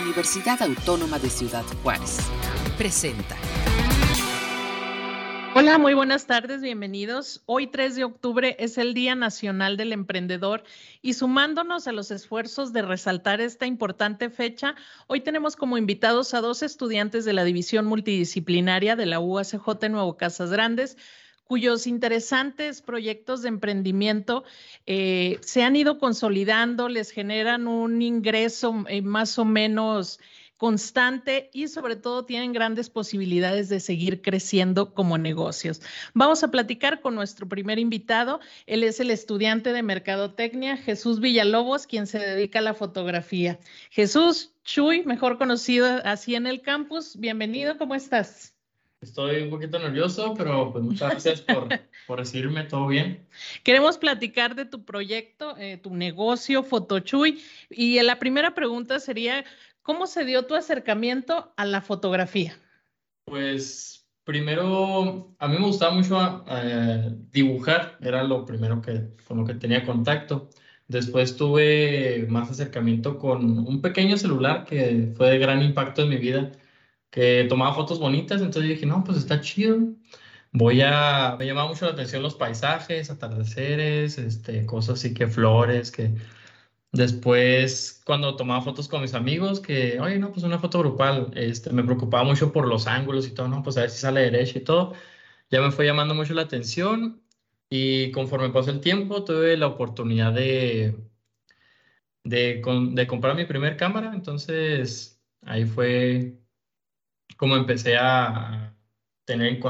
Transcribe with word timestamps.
Universidad 0.00 0.62
Autónoma 0.62 1.18
de 1.18 1.30
Ciudad 1.30 1.64
Juárez. 1.82 2.18
Presenta. 2.76 3.34
Hola, 5.54 5.78
muy 5.78 5.94
buenas 5.94 6.26
tardes, 6.26 6.60
bienvenidos. 6.60 7.42
Hoy 7.46 7.66
3 7.66 7.96
de 7.96 8.04
octubre 8.04 8.56
es 8.58 8.76
el 8.76 8.92
Día 8.92 9.14
Nacional 9.14 9.78
del 9.78 9.94
Emprendedor 9.94 10.64
y 11.00 11.14
sumándonos 11.14 11.88
a 11.88 11.92
los 11.92 12.10
esfuerzos 12.10 12.74
de 12.74 12.82
resaltar 12.82 13.40
esta 13.40 13.66
importante 13.66 14.28
fecha, 14.28 14.74
hoy 15.06 15.22
tenemos 15.22 15.56
como 15.56 15.78
invitados 15.78 16.34
a 16.34 16.42
dos 16.42 16.62
estudiantes 16.62 17.24
de 17.24 17.32
la 17.32 17.44
División 17.44 17.86
Multidisciplinaria 17.86 18.96
de 18.96 19.06
la 19.06 19.18
UACJ 19.18 19.88
Nuevo 19.88 20.18
Casas 20.18 20.50
Grandes, 20.50 20.98
cuyos 21.46 21.86
interesantes 21.86 22.82
proyectos 22.82 23.42
de 23.42 23.48
emprendimiento 23.48 24.44
eh, 24.86 25.38
se 25.42 25.62
han 25.62 25.76
ido 25.76 25.98
consolidando, 25.98 26.88
les 26.88 27.10
generan 27.10 27.68
un 27.68 28.02
ingreso 28.02 28.84
eh, 28.88 29.02
más 29.02 29.38
o 29.38 29.44
menos 29.44 30.18
constante 30.56 31.50
y 31.52 31.68
sobre 31.68 31.96
todo 31.96 32.24
tienen 32.24 32.52
grandes 32.52 32.88
posibilidades 32.88 33.68
de 33.68 33.80
seguir 33.80 34.22
creciendo 34.22 34.94
como 34.94 35.18
negocios. 35.18 35.82
Vamos 36.14 36.42
a 36.42 36.50
platicar 36.50 37.00
con 37.00 37.14
nuestro 37.14 37.48
primer 37.48 37.78
invitado. 37.78 38.40
Él 38.66 38.82
es 38.82 38.98
el 39.00 39.10
estudiante 39.10 39.72
de 39.72 39.82
Mercadotecnia, 39.82 40.76
Jesús 40.76 41.20
Villalobos, 41.20 41.86
quien 41.86 42.06
se 42.06 42.18
dedica 42.18 42.60
a 42.60 42.62
la 42.62 42.74
fotografía. 42.74 43.58
Jesús 43.90 44.54
Chuy, 44.64 45.04
mejor 45.04 45.38
conocido 45.38 45.86
así 46.04 46.34
en 46.34 46.46
el 46.46 46.62
campus, 46.62 47.16
bienvenido, 47.18 47.76
¿cómo 47.78 47.94
estás? 47.94 48.55
Estoy 49.00 49.42
un 49.42 49.50
poquito 49.50 49.78
nervioso, 49.78 50.34
pero 50.36 50.72
pues 50.72 50.82
muchas 50.82 51.10
gracias 51.10 51.40
por, 51.42 51.68
por 52.06 52.18
recibirme, 52.18 52.64
todo 52.64 52.86
bien. 52.86 53.26
Queremos 53.62 53.98
platicar 53.98 54.54
de 54.54 54.64
tu 54.64 54.84
proyecto, 54.84 55.56
eh, 55.58 55.76
tu 55.76 55.94
negocio, 55.94 56.62
Fotochuy, 56.62 57.42
y 57.68 58.00
la 58.02 58.18
primera 58.18 58.54
pregunta 58.54 58.98
sería, 58.98 59.44
¿cómo 59.82 60.06
se 60.06 60.24
dio 60.24 60.46
tu 60.46 60.54
acercamiento 60.54 61.52
a 61.56 61.66
la 61.66 61.82
fotografía? 61.82 62.56
Pues 63.26 64.06
primero, 64.24 65.36
a 65.38 65.48
mí 65.48 65.58
me 65.58 65.66
gustaba 65.66 65.92
mucho 65.94 66.44
eh, 66.48 67.14
dibujar, 67.30 67.98
era 68.00 68.24
lo 68.24 68.46
primero 68.46 68.80
que, 68.80 69.08
con 69.28 69.38
lo 69.38 69.44
que 69.44 69.54
tenía 69.54 69.84
contacto. 69.84 70.48
Después 70.88 71.36
tuve 71.36 72.26
más 72.28 72.50
acercamiento 72.50 73.18
con 73.18 73.58
un 73.58 73.82
pequeño 73.82 74.16
celular 74.16 74.64
que 74.64 75.12
fue 75.16 75.30
de 75.30 75.38
gran 75.38 75.62
impacto 75.62 76.02
en 76.02 76.08
mi 76.08 76.16
vida 76.16 76.52
que 77.10 77.46
tomaba 77.48 77.74
fotos 77.74 77.98
bonitas, 77.98 78.40
entonces 78.42 78.70
dije, 78.70 78.86
no, 78.86 79.04
pues 79.04 79.18
está 79.18 79.40
chido. 79.40 79.78
Voy 80.52 80.80
a, 80.82 81.36
me 81.38 81.46
llamaba 81.46 81.68
mucho 81.68 81.86
la 81.86 81.92
atención 81.92 82.22
los 82.22 82.34
paisajes, 82.34 83.10
atardeceres, 83.10 84.18
este, 84.18 84.66
cosas 84.66 84.98
así 85.00 85.14
que 85.14 85.26
flores, 85.28 85.90
que 85.90 86.14
después 86.92 88.02
cuando 88.06 88.36
tomaba 88.36 88.62
fotos 88.62 88.88
con 88.88 89.02
mis 89.02 89.14
amigos, 89.14 89.60
que, 89.60 90.00
oye, 90.00 90.18
no, 90.18 90.32
pues 90.32 90.44
una 90.44 90.58
foto 90.58 90.78
grupal, 90.80 91.30
este, 91.34 91.70
me 91.72 91.84
preocupaba 91.84 92.24
mucho 92.24 92.52
por 92.52 92.66
los 92.68 92.86
ángulos 92.86 93.26
y 93.26 93.32
todo, 93.34 93.48
no, 93.48 93.62
pues 93.62 93.76
a 93.76 93.82
ver 93.82 93.90
si 93.90 93.98
sale 94.00 94.22
derecho 94.22 94.58
y 94.58 94.64
todo. 94.64 94.94
Ya 95.50 95.60
me 95.62 95.72
fue 95.72 95.86
llamando 95.86 96.14
mucho 96.14 96.34
la 96.34 96.42
atención 96.42 97.22
y 97.70 98.12
conforme 98.12 98.50
pasó 98.50 98.70
el 98.70 98.80
tiempo 98.80 99.24
tuve 99.24 99.56
la 99.56 99.68
oportunidad 99.68 100.32
de, 100.32 100.96
de, 102.24 102.62
de 102.92 103.06
comprar 103.06 103.36
mi 103.36 103.44
primer 103.44 103.76
cámara, 103.76 104.12
entonces 104.14 105.22
ahí 105.42 105.64
fue 105.64 106.40
como 107.36 107.56
empecé 107.56 107.96
a 107.96 108.72
tener 109.26 109.60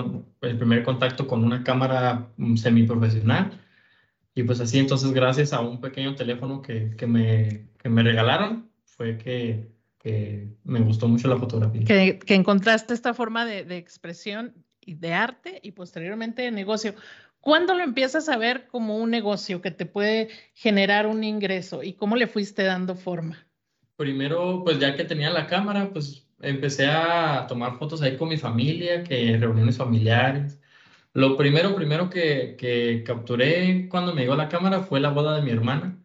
el 0.43 0.59
primer 0.59 0.85
contacto 0.85 1.27
con 1.27 1.43
una 1.43 1.65
cámara 1.65 2.29
mm, 2.37 2.57
semiprofesional. 2.57 3.59
Y 4.35 4.43
pues 4.43 4.61
así, 4.61 4.79
entonces, 4.79 5.13
gracias 5.13 5.53
a 5.53 5.61
un 5.61 5.81
pequeño 5.81 6.15
teléfono 6.15 6.61
que, 6.61 6.95
que, 6.97 7.07
me, 7.07 7.69
que 7.79 7.89
me 7.89 8.03
regalaron, 8.03 8.71
fue 8.85 9.17
que, 9.17 9.71
que, 9.99 10.47
me 10.63 10.81
gustó 10.81 11.09
mucho 11.09 11.27
la 11.27 11.39
fotografía. 11.39 11.85
Que, 11.85 12.19
que 12.19 12.35
encontraste 12.35 12.93
esta 12.93 13.15
forma 13.15 13.47
de, 13.47 13.65
de, 13.65 13.79
expresión 13.79 14.55
y 14.83 14.95
de 14.95 15.15
arte 15.15 15.59
y 15.63 15.73
posteriormente 15.73 16.43
de 16.43 16.51
negocio. 16.51 16.95
¿Cuándo 17.41 17.75
lo 17.75 17.83
empiezas 17.83 18.29
a 18.29 18.37
ver 18.37 18.67
como 18.67 18.99
un 18.99 19.11
negocio 19.11 19.63
que 19.63 19.71
te 19.71 19.87
puede 19.87 20.29
generar 20.53 21.07
un 21.07 21.25
ingreso 21.25 21.83
y 21.83 21.95
cómo 21.95 22.17
le 22.17 22.27
fuiste 22.27 22.63
dando 22.63 22.95
forma? 22.95 23.47
Primero, 23.97 24.63
pues 24.65 24.79
ya 24.79 24.95
que 24.97 25.05
tenía 25.05 25.31
la 25.31 25.47
cámara, 25.47 25.89
pues 25.91 26.26
empecé 26.41 26.87
a 26.87 27.47
tomar 27.49 27.79
fotos 27.79 28.03
ahí 28.03 28.17
con 28.17 28.29
mi 28.29 28.37
familia, 28.37 29.05
que 29.05 29.37
reuniones 29.39 29.77
familiares. 29.79 30.61
Lo 31.15 31.37
primero, 31.37 31.75
primero 31.75 32.11
que, 32.11 32.57
que 32.59 33.03
capturé 33.05 33.89
cuando 33.89 34.15
me 34.15 34.23
llegó 34.23 34.37
la 34.37 34.49
cámara 34.49 34.83
fue 34.83 35.01
la 35.01 35.11
boda 35.11 35.37
de 35.37 35.43
mi 35.43 35.51
hermana. 35.51 35.99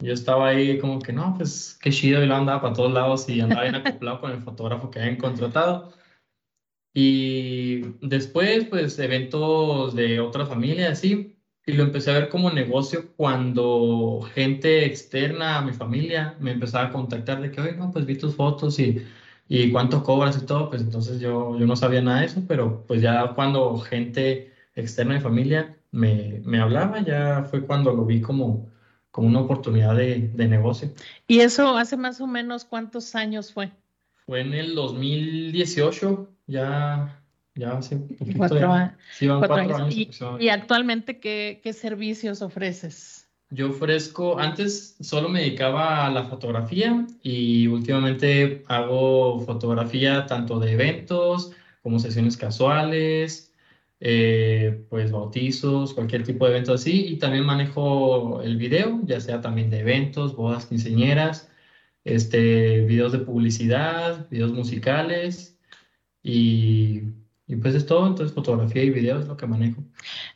Yo 0.00 0.12
estaba 0.14 0.48
ahí 0.48 0.78
como 0.78 1.00
que, 1.00 1.12
no, 1.12 1.34
pues 1.36 1.78
qué 1.82 1.90
chido, 1.90 2.22
y 2.22 2.26
lo 2.26 2.36
andaba 2.36 2.62
para 2.62 2.74
todos 2.74 2.92
lados 2.92 3.28
y 3.28 3.40
andaba 3.40 3.62
bien 3.62 3.74
acoplado 3.74 4.20
con 4.20 4.30
el 4.32 4.42
fotógrafo 4.42 4.90
que 4.90 5.00
habían 5.00 5.16
contratado. 5.16 5.92
Y 6.94 7.80
después, 8.00 8.66
pues, 8.66 8.98
eventos 8.98 9.94
de 9.94 10.20
otra 10.20 10.46
familia, 10.46 10.90
así, 10.90 11.36
y 11.66 11.72
lo 11.72 11.84
empecé 11.84 12.10
a 12.10 12.14
ver 12.14 12.28
como 12.28 12.50
negocio 12.50 13.12
cuando 13.16 14.20
gente 14.34 14.86
externa 14.86 15.58
a 15.58 15.62
mi 15.62 15.72
familia 15.72 16.36
me 16.40 16.52
empezaba 16.52 16.88
a 16.88 16.92
contactar 16.92 17.42
de 17.42 17.50
que, 17.50 17.60
oye, 17.60 17.72
no, 17.76 17.92
pues 17.92 18.06
vi 18.06 18.16
tus 18.16 18.34
fotos 18.36 18.78
y 18.78 19.04
y 19.48 19.72
cuánto 19.72 20.02
cobras 20.02 20.40
y 20.42 20.46
todo, 20.46 20.68
pues 20.68 20.82
entonces 20.82 21.20
yo, 21.20 21.58
yo 21.58 21.66
no 21.66 21.74
sabía 21.74 22.02
nada 22.02 22.20
de 22.20 22.26
eso, 22.26 22.42
pero 22.46 22.84
pues 22.86 23.00
ya 23.00 23.32
cuando 23.34 23.78
gente 23.78 24.52
externa 24.74 25.14
de 25.14 25.20
familia 25.20 25.76
me, 25.90 26.42
me 26.44 26.60
hablaba, 26.60 27.00
ya 27.00 27.44
fue 27.50 27.62
cuando 27.62 27.92
lo 27.92 28.04
vi 28.04 28.20
como, 28.20 28.70
como 29.10 29.28
una 29.28 29.40
oportunidad 29.40 29.96
de, 29.96 30.30
de, 30.34 30.48
negocio. 30.48 30.90
¿Y 31.26 31.40
eso 31.40 31.76
hace 31.76 31.96
más 31.96 32.20
o 32.20 32.26
menos 32.26 32.64
cuántos 32.64 33.14
años 33.14 33.52
fue? 33.52 33.70
Fue 34.26 34.42
en 34.42 34.52
el 34.52 34.74
2018, 34.74 36.28
ya, 36.46 37.22
ya 37.54 37.78
hace 37.78 37.96
poquito. 37.96 38.36
Cuatro, 38.36 38.58
sí, 39.12 39.26
van 39.26 39.38
cuatro, 39.38 39.56
cuatro 39.56 39.76
años. 39.76 39.96
¿Y, 39.96 40.10
¿Y, 40.40 40.48
actualmente 40.50 41.18
qué, 41.18 41.60
qué 41.62 41.72
servicios 41.72 42.42
ofreces? 42.42 43.27
Yo 43.50 43.70
ofrezco, 43.70 44.38
antes 44.38 44.96
solo 45.00 45.30
me 45.30 45.40
dedicaba 45.40 46.06
a 46.06 46.10
la 46.10 46.24
fotografía 46.24 47.06
y 47.22 47.66
últimamente 47.66 48.62
hago 48.68 49.40
fotografía 49.40 50.26
tanto 50.26 50.58
de 50.60 50.72
eventos 50.72 51.52
como 51.82 51.98
sesiones 51.98 52.36
casuales, 52.36 53.54
eh, 54.00 54.84
pues 54.90 55.10
bautizos, 55.10 55.94
cualquier 55.94 56.24
tipo 56.24 56.44
de 56.44 56.52
evento 56.52 56.74
así. 56.74 57.06
Y 57.08 57.16
también 57.18 57.46
manejo 57.46 58.42
el 58.42 58.58
video, 58.58 59.00
ya 59.04 59.20
sea 59.20 59.40
también 59.40 59.70
de 59.70 59.80
eventos, 59.80 60.36
bodas, 60.36 60.66
quinceñeras, 60.66 61.50
este, 62.04 62.84
videos 62.86 63.12
de 63.12 63.20
publicidad, 63.20 64.28
videos 64.30 64.52
musicales 64.52 65.58
y 66.22 67.02
y 67.48 67.56
pues 67.56 67.74
es 67.74 67.86
todo, 67.86 68.06
entonces 68.06 68.34
fotografía 68.34 68.82
y 68.82 68.90
video 68.90 69.18
es 69.18 69.26
lo 69.26 69.38
que 69.38 69.46
manejo. 69.46 69.82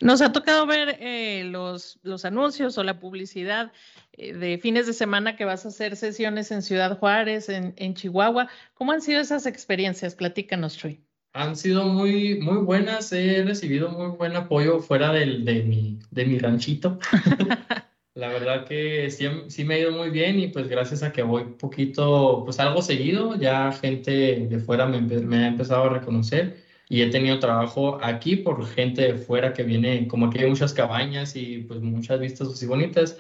Nos 0.00 0.22
ha 0.22 0.32
tocado 0.32 0.66
ver 0.66 0.96
eh, 0.98 1.44
los, 1.44 1.98
los 2.02 2.24
anuncios 2.24 2.78
o 2.78 2.84
la 2.84 2.98
publicidad 2.98 3.70
eh, 4.14 4.32
de 4.32 4.56
fines 4.56 4.86
de 4.86 4.94
semana 4.94 5.36
que 5.36 5.44
vas 5.44 5.66
a 5.66 5.68
hacer 5.68 5.96
sesiones 5.96 6.50
en 6.50 6.62
Ciudad 6.62 6.98
Juárez, 6.98 7.50
en, 7.50 7.74
en 7.76 7.92
Chihuahua. 7.92 8.48
¿Cómo 8.72 8.92
han 8.92 9.02
sido 9.02 9.20
esas 9.20 9.44
experiencias? 9.44 10.14
Platícanos, 10.14 10.78
Troy. 10.78 11.00
Han 11.34 11.54
sido 11.54 11.84
muy, 11.84 12.40
muy 12.40 12.58
buenas. 12.58 13.12
He 13.12 13.44
recibido 13.44 13.90
muy 13.90 14.16
buen 14.16 14.34
apoyo 14.34 14.80
fuera 14.80 15.12
del, 15.12 15.44
de, 15.44 15.64
mi, 15.64 15.98
de 16.10 16.24
mi 16.24 16.38
ranchito. 16.38 16.98
La 18.14 18.28
verdad 18.28 18.64
que 18.66 19.10
sí, 19.10 19.26
sí, 19.48 19.64
me 19.64 19.74
ha 19.74 19.78
ido 19.80 19.92
muy 19.92 20.10
bien 20.10 20.38
y 20.38 20.48
pues 20.48 20.68
gracias 20.68 21.02
a 21.02 21.12
que 21.12 21.22
voy 21.22 21.44
poquito, 21.44 22.42
pues 22.44 22.60
algo 22.60 22.82
seguido, 22.82 23.36
ya 23.36 23.72
gente 23.72 24.46
de 24.50 24.58
fuera 24.58 24.86
me, 24.86 25.00
me 25.00 25.36
ha 25.44 25.48
empezado 25.48 25.84
a 25.84 25.88
reconocer 25.88 26.61
y 26.92 27.00
he 27.00 27.08
tenido 27.08 27.38
trabajo 27.38 27.98
aquí 28.02 28.36
por 28.36 28.66
gente 28.66 29.00
de 29.00 29.14
fuera 29.14 29.54
que 29.54 29.62
viene, 29.62 30.06
como 30.08 30.26
aquí 30.26 30.40
hay 30.40 30.50
muchas 30.50 30.74
cabañas 30.74 31.34
y 31.36 31.60
pues 31.66 31.80
muchas 31.80 32.20
vistas 32.20 32.48
así 32.48 32.66
bonitas, 32.66 33.18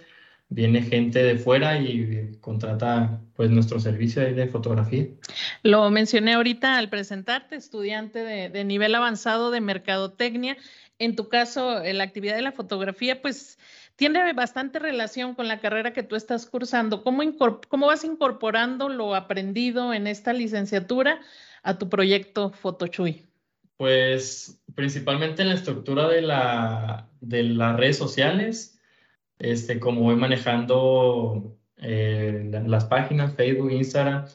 viene 0.50 0.82
gente 0.82 1.22
de 1.22 1.38
fuera 1.38 1.78
y 1.78 2.32
contrata 2.42 3.22
pues 3.34 3.48
nuestro 3.50 3.80
servicio 3.80 4.20
de 4.20 4.46
fotografía. 4.48 5.06
Lo 5.62 5.88
mencioné 5.88 6.34
ahorita 6.34 6.76
al 6.76 6.90
presentarte, 6.90 7.56
estudiante 7.56 8.18
de, 8.18 8.50
de 8.50 8.62
nivel 8.64 8.94
avanzado 8.94 9.50
de 9.50 9.62
mercadotecnia. 9.62 10.58
En 10.98 11.16
tu 11.16 11.30
caso, 11.30 11.82
la 11.82 12.04
actividad 12.04 12.36
de 12.36 12.42
la 12.42 12.52
fotografía, 12.52 13.22
pues 13.22 13.58
tiene 13.96 14.34
bastante 14.34 14.80
relación 14.80 15.34
con 15.34 15.48
la 15.48 15.60
carrera 15.60 15.94
que 15.94 16.02
tú 16.02 16.14
estás 16.14 16.44
cursando. 16.44 17.02
¿Cómo, 17.02 17.22
cómo 17.70 17.86
vas 17.86 18.04
incorporando 18.04 18.90
lo 18.90 19.14
aprendido 19.14 19.94
en 19.94 20.08
esta 20.08 20.34
licenciatura 20.34 21.22
a 21.62 21.78
tu 21.78 21.88
proyecto 21.88 22.50
Fotochuy? 22.50 23.31
Pues 23.76 24.62
principalmente 24.74 25.42
en 25.42 25.48
la 25.48 25.54
estructura 25.54 26.08
de, 26.08 26.22
la, 26.22 27.10
de 27.20 27.42
las 27.42 27.76
redes 27.76 27.98
sociales, 27.98 28.80
este, 29.38 29.80
como 29.80 30.02
voy 30.02 30.16
manejando 30.16 31.58
eh, 31.78 32.50
las 32.66 32.84
páginas, 32.84 33.34
Facebook, 33.34 33.72
Instagram, 33.72 34.26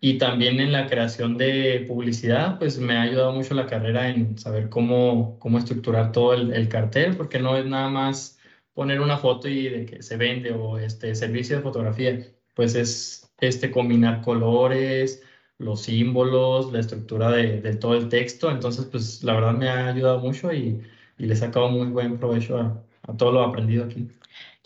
y 0.00 0.18
también 0.18 0.60
en 0.60 0.72
la 0.72 0.88
creación 0.88 1.38
de 1.38 1.84
publicidad, 1.88 2.58
pues 2.58 2.78
me 2.78 2.96
ha 2.96 3.02
ayudado 3.02 3.32
mucho 3.32 3.54
la 3.54 3.66
carrera 3.66 4.08
en 4.08 4.36
saber 4.36 4.68
cómo, 4.68 5.38
cómo 5.38 5.58
estructurar 5.58 6.12
todo 6.12 6.34
el, 6.34 6.52
el 6.52 6.68
cartel, 6.68 7.16
porque 7.16 7.38
no 7.38 7.56
es 7.56 7.64
nada 7.66 7.88
más 7.88 8.38
poner 8.74 9.00
una 9.00 9.18
foto 9.18 9.48
y 9.48 9.68
de 9.68 9.86
que 9.86 10.02
se 10.02 10.16
vende 10.16 10.52
o 10.52 10.78
este 10.78 11.14
servicio 11.14 11.56
de 11.56 11.62
fotografía, 11.62 12.18
pues 12.54 12.74
es 12.74 13.32
este, 13.40 13.70
combinar 13.70 14.22
colores, 14.22 15.22
los 15.62 15.82
símbolos, 15.82 16.72
la 16.72 16.80
estructura 16.80 17.30
de, 17.30 17.74
todo 17.76 17.94
el 17.94 18.08
texto. 18.08 18.50
Entonces, 18.50 18.86
pues 18.86 19.22
la 19.22 19.34
verdad 19.34 19.54
me 19.54 19.68
ha 19.68 19.88
ayudado 19.88 20.18
mucho 20.18 20.52
y, 20.52 20.80
le 21.18 21.34
he 21.34 21.36
sacado 21.36 21.70
muy 21.70 21.86
buen 21.86 22.18
provecho 22.18 22.58
a, 22.58 23.16
todo 23.16 23.32
lo 23.32 23.42
aprendido 23.42 23.84
aquí. 23.84 24.08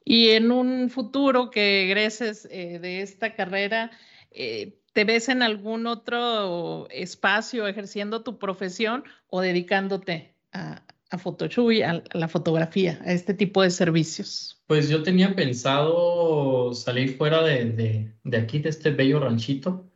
Y 0.05 0.31
en 0.31 0.51
un 0.51 0.89
futuro 0.89 1.51
que 1.51 1.85
egreses 1.85 2.49
eh, 2.51 2.79
de 2.79 3.03
esta 3.03 3.35
carrera, 3.35 3.91
eh, 4.31 4.79
¿te 4.93 5.05
ves 5.05 5.29
en 5.29 5.43
algún 5.43 5.87
otro 5.87 6.89
espacio 6.91 7.67
ejerciendo 7.67 8.23
tu 8.23 8.39
profesión 8.39 9.05
o 9.29 9.41
dedicándote 9.41 10.35
a, 10.53 10.83
a 11.11 11.19
Photoshoot, 11.19 11.83
a, 11.83 12.03
la 12.13 12.29
fotografía, 12.29 12.99
a 13.05 13.13
este 13.13 13.35
tipo 13.35 13.63
de 13.63 13.71
servicios? 13.71 14.63
Pues 14.67 14.89
yo 14.89 15.03
tenía 15.03 15.35
pensado 15.35 16.73
salir 16.75 17.17
fuera 17.17 17.43
de, 17.43 18.13
de, 18.25 18.37
aquí, 18.37 18.59
de 18.59 18.71
este 18.71 18.91
bello 18.91 19.21
ranchito, 19.21 19.87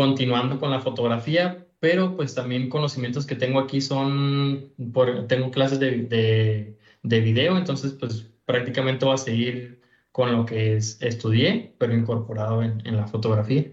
continuando 0.00 0.58
con 0.58 0.70
la 0.70 0.80
fotografía, 0.80 1.66
pero 1.78 2.16
pues 2.16 2.34
también 2.34 2.70
conocimientos 2.70 3.26
que 3.26 3.34
tengo 3.34 3.60
aquí 3.60 3.82
son, 3.82 4.72
por, 4.94 5.26
tengo 5.26 5.50
clases 5.50 5.78
de, 5.78 6.78
de, 7.02 7.20
video, 7.20 7.58
entonces 7.58 7.92
pues 7.92 8.26
prácticamente 8.46 9.04
voy 9.04 9.12
a 9.12 9.18
seguir 9.18 9.82
con 10.10 10.32
lo 10.32 10.46
que 10.46 10.74
es, 10.74 11.02
estudié, 11.02 11.74
pero 11.76 11.92
incorporado 11.92 12.62
en, 12.62 12.80
en 12.86 12.96
la 12.96 13.08
fotografía. 13.08 13.70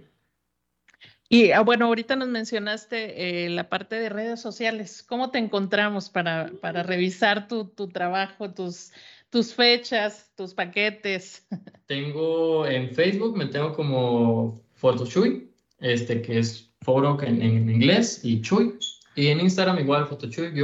Y 1.30 1.52
ah, 1.52 1.62
bueno, 1.62 1.86
ahorita 1.86 2.18
nos 2.18 2.28
mencionaste 2.28 3.46
eh, 3.46 3.50
la 3.50 3.70
parte 3.70 3.96
de 3.96 4.10
redes 4.10 4.42
sociales. 4.42 5.04
¿Cómo 5.08 5.32
te 5.32 5.38
encontramos 5.38 6.10
para, 6.10 6.52
para 6.62 6.84
revisar 6.84 7.48
tu, 7.48 7.70
tu, 7.70 7.88
trabajo, 7.88 8.54
tus, 8.54 8.92
tus 9.30 9.54
fechas, 9.54 10.30
tus 10.36 10.54
paquetes? 10.54 11.48
Tengo 11.86 12.68
en 12.68 12.90
Facebook, 12.92 13.38
me 13.38 13.46
tengo 13.46 13.72
como 13.74 14.62
Photochui, 14.74 15.48
este 15.80 16.22
que 16.22 16.40
es 16.40 16.72
foro 16.82 17.22
en, 17.22 17.42
en 17.42 17.70
inglés 17.70 18.22
y 18.24 18.42
Chuy. 18.42 18.74
Y 19.16 19.28
en 19.28 19.40
Instagram 19.40 19.80
igual, 19.80 20.08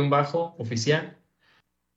bajo 0.10 0.56
oficial. 0.60 1.18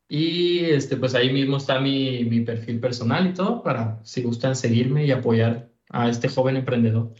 Y 0.09 0.61
este, 0.65 0.97
pues 0.97 1.15
ahí 1.15 1.31
mismo 1.33 1.59
está 1.59 1.81
mi, 1.81 2.25
mi 2.25 2.41
perfil 2.41 2.81
personal 2.81 3.27
y 3.27 3.35
todo 3.35 3.63
para 3.63 4.01
si 4.05 4.23
gustan 4.23 4.57
seguirme 4.57 5.05
y 5.05 5.11
apoyar 5.11 5.69
a 5.91 6.09
este 6.09 6.29
joven 6.29 6.57
emprendedor. 6.57 7.13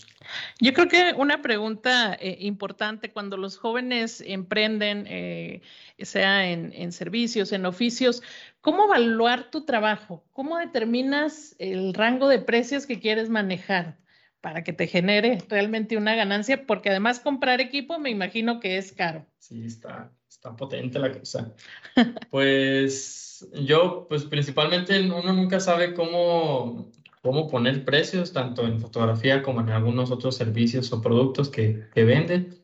Yo 0.61 0.73
creo 0.73 0.89
que 0.89 1.15
una 1.17 1.43
pregunta 1.43 2.15
eh, 2.15 2.39
importante 2.41 3.13
cuando 3.13 3.37
los 3.37 3.59
jóvenes 3.59 4.23
emprenden, 4.27 5.07
eh, 5.09 5.63
sea 5.99 6.51
en, 6.51 6.93
servicios, 6.93 7.53
en 7.53 7.67
oficios, 7.67 8.23
¿cómo 8.61 8.87
evaluar 8.87 9.51
tu 9.51 9.65
trabajo? 9.65 10.25
¿Cómo 10.33 10.59
determinas 10.59 11.55
el 11.59 11.95
rango 11.95 12.29
de 12.29 12.39
precios 12.39 12.87
que 12.87 13.01
quieres 13.01 13.29
manejar 13.29 13.99
para 14.47 14.63
que 14.63 14.73
te 14.73 14.87
genere 14.87 15.43
realmente 15.49 15.97
una 15.97 16.15
ganancia? 16.15 16.69
Porque 16.69 16.91
además 16.91 17.19
comprar 17.19 17.61
equipo 17.61 17.99
me 17.99 18.11
imagino 18.11 18.61
que 18.61 18.79
es 18.79 18.93
caro. 18.93 19.27
Sí, 19.41 19.67
está, 19.67 20.13
está 20.31 20.55
potente 20.55 21.01
la 21.01 21.11
cosa. 21.11 21.53
pues 22.31 23.45
yo, 23.65 24.07
pues 24.09 24.23
principalmente 24.23 25.01
uno 25.01 25.33
nunca 25.33 25.59
sabe 25.59 25.95
cómo 25.95 26.93
cómo 27.23 27.49
poner 27.49 27.85
precios, 27.85 28.33
tanto 28.33 28.63
en 28.63 28.79
fotografía 28.79 29.43
como 29.43 29.63
en 29.63 29.71
algunos 29.71 30.13
otros 30.13 30.37
servicios 30.37 30.93
o 30.93 31.03
productos 31.03 31.49
que, 31.49 31.89
que 31.93 32.05
venden, 32.05 32.57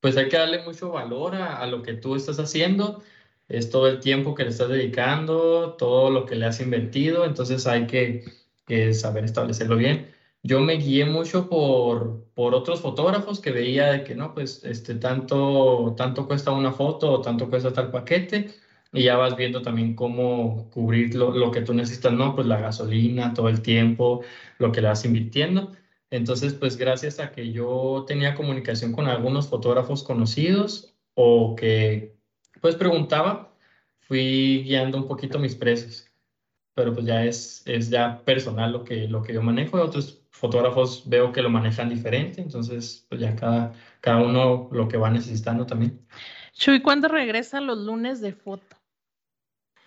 pues 0.00 0.16
hay 0.16 0.28
que 0.28 0.38
darle 0.38 0.64
mucho 0.64 0.90
valor 0.90 1.36
a, 1.36 1.58
a, 1.58 1.68
lo 1.68 1.84
que 1.84 1.92
tú 1.92 2.16
estás 2.16 2.40
haciendo, 2.40 3.00
es 3.48 3.70
todo 3.70 3.86
el 3.86 4.00
tiempo 4.00 4.34
que 4.34 4.42
le 4.42 4.50
estás 4.50 4.70
dedicando, 4.70 5.76
todo 5.78 6.10
lo 6.10 6.26
que 6.26 6.34
le 6.34 6.46
has 6.46 6.60
invertido, 6.60 7.24
entonces 7.24 7.64
hay 7.68 7.86
que, 7.86 8.24
que 8.66 8.92
saber 8.92 9.22
establecerlo 9.22 9.76
bien. 9.76 10.10
Yo 10.44 10.60
me 10.60 10.74
guié 10.76 11.04
mucho 11.04 11.48
por, 11.48 12.26
por 12.34 12.54
otros 12.54 12.80
fotógrafos 12.80 13.40
que 13.40 13.52
veía 13.52 13.92
de 13.92 14.04
que 14.04 14.14
no, 14.16 14.34
pues 14.34 14.64
este, 14.64 14.96
tanto, 14.96 15.94
tanto 15.96 16.26
cuesta 16.26 16.50
una 16.50 16.72
foto 16.72 17.12
o 17.12 17.20
tanto 17.22 17.48
cuesta 17.48 17.72
tal 17.72 17.90
paquete, 17.92 18.50
y 18.92 19.04
ya 19.04 19.16
vas 19.16 19.36
viendo 19.36 19.62
también 19.62 19.94
cómo 19.94 20.68
cubrir 20.70 21.14
lo, 21.14 21.30
lo, 21.32 21.50
que 21.50 21.62
tú 21.62 21.74
necesitas, 21.74 22.12
¿no? 22.12 22.34
Pues 22.34 22.46
la 22.46 22.60
gasolina, 22.60 23.34
todo 23.34 23.48
el 23.48 23.62
tiempo, 23.62 24.22
lo 24.58 24.72
que 24.72 24.80
le 24.82 24.88
vas 24.88 25.04
invirtiendo. 25.04 25.72
Entonces, 26.10 26.54
pues 26.54 26.76
gracias 26.76 27.20
a 27.20 27.32
que 27.32 27.52
yo 27.52 28.04
tenía 28.06 28.34
comunicación 28.34 28.92
con 28.92 29.06
algunos 29.08 29.48
fotógrafos 29.48 30.02
conocidos 30.04 30.94
o 31.14 31.54
que 31.56 32.16
pues 32.60 32.76
preguntaba, 32.76 33.54
fui 34.00 34.62
guiando 34.64 34.98
un 34.98 35.08
poquito 35.08 35.38
mis 35.38 35.56
precios. 35.56 36.06
Pero 36.74 36.94
pues 36.94 37.06
ya 37.06 37.24
es, 37.24 37.62
es 37.66 37.90
ya 37.90 38.24
personal 38.24 38.72
lo 38.72 38.84
que, 38.84 39.08
lo 39.08 39.22
que 39.22 39.34
yo 39.34 39.42
manejo. 39.42 39.80
Otros 39.80 40.21
fotógrafos 40.42 41.04
veo 41.08 41.30
que 41.30 41.40
lo 41.40 41.50
manejan 41.50 41.88
diferente, 41.88 42.40
entonces 42.40 43.06
pues 43.08 43.20
ya 43.20 43.36
cada, 43.36 43.74
cada 44.00 44.18
uno 44.18 44.68
lo 44.72 44.88
que 44.88 44.96
va 44.96 45.08
necesitando 45.08 45.66
también. 45.66 46.04
Chuy, 46.52 46.82
¿cuándo 46.82 47.06
regresan 47.06 47.68
los 47.68 47.78
lunes 47.78 48.20
de 48.20 48.32
foto? 48.32 48.76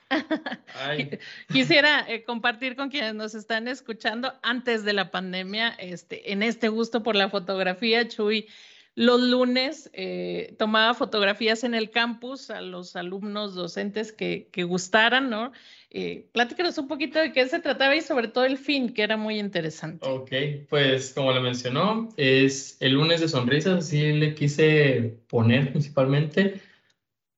Quisiera 1.52 2.06
eh, 2.08 2.24
compartir 2.24 2.78
con 2.78 2.90
quienes 2.90 3.16
nos 3.16 3.36
están 3.36 3.68
escuchando 3.68 4.34
antes 4.44 4.86
de 4.86 4.94
la 4.94 5.12
pandemia, 5.12 5.72
este, 5.78 6.32
en 6.32 6.42
este 6.42 6.70
gusto 6.70 7.04
por 7.04 7.18
la 7.18 7.30
fotografía, 7.30 8.08
Chuy, 8.08 8.48
los 8.96 9.22
lunes 9.22 9.90
eh, 9.94 10.56
tomaba 10.58 10.94
fotografías 10.94 11.66
en 11.66 11.76
el 11.76 11.90
campus 11.90 12.50
a 12.50 12.62
los 12.62 12.96
alumnos 12.96 13.54
docentes 13.54 14.14
que, 14.14 14.48
que 14.52 14.64
gustaran, 14.64 15.30
¿no? 15.30 15.52
Eh, 15.90 16.28
platícanos 16.32 16.78
un 16.78 16.88
poquito 16.88 17.20
de 17.20 17.34
qué 17.34 17.46
se 17.48 17.60
trataba 17.60 17.96
y 17.96 18.02
sobre 18.02 18.30
todo 18.30 18.46
el 18.46 18.58
fin, 18.58 18.94
que 18.94 19.04
era 19.04 19.18
muy 19.18 19.38
interesante. 19.38 20.08
Ok, 20.08 20.32
pues 20.70 21.14
como 21.14 21.34
le 21.34 21.42
mencionó, 21.42 22.10
es 22.16 22.78
el 22.80 22.94
lunes 22.94 23.20
de 23.20 23.28
sonrisas, 23.28 23.86
así 23.86 24.14
le 24.14 24.34
quise 24.34 25.18
poner 25.28 25.72
principalmente, 25.72 26.62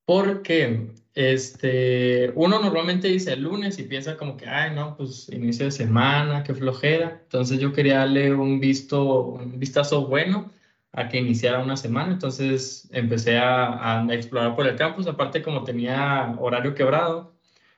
porque 0.05 0.91
este, 1.15 2.31
uno 2.35 2.59
normalmente 2.59 3.07
dice 3.07 3.33
el 3.33 3.41
lunes 3.41 3.79
y 3.79 3.83
piensa 3.83 4.15
como 4.15 4.37
que, 4.37 4.47
ay, 4.47 4.75
no, 4.75 4.95
pues 4.95 5.27
inicio 5.29 5.65
de 5.65 5.71
semana, 5.71 6.43
qué 6.43 6.53
flojera. 6.53 7.19
Entonces 7.23 7.59
yo 7.59 7.73
quería 7.73 7.97
darle 7.97 8.31
un 8.31 8.59
visto, 8.59 9.21
un 9.21 9.59
vistazo 9.59 10.05
bueno 10.07 10.51
a 10.93 11.09
que 11.09 11.17
iniciara 11.17 11.59
una 11.59 11.77
semana. 11.77 12.13
Entonces 12.13 12.89
empecé 12.91 13.37
a, 13.37 14.05
explorar 14.11 14.55
por 14.55 14.67
el 14.67 14.75
campus. 14.75 15.07
Aparte, 15.07 15.41
como 15.41 15.63
tenía 15.63 16.35
horario 16.39 16.75
quebrado, 16.75 17.35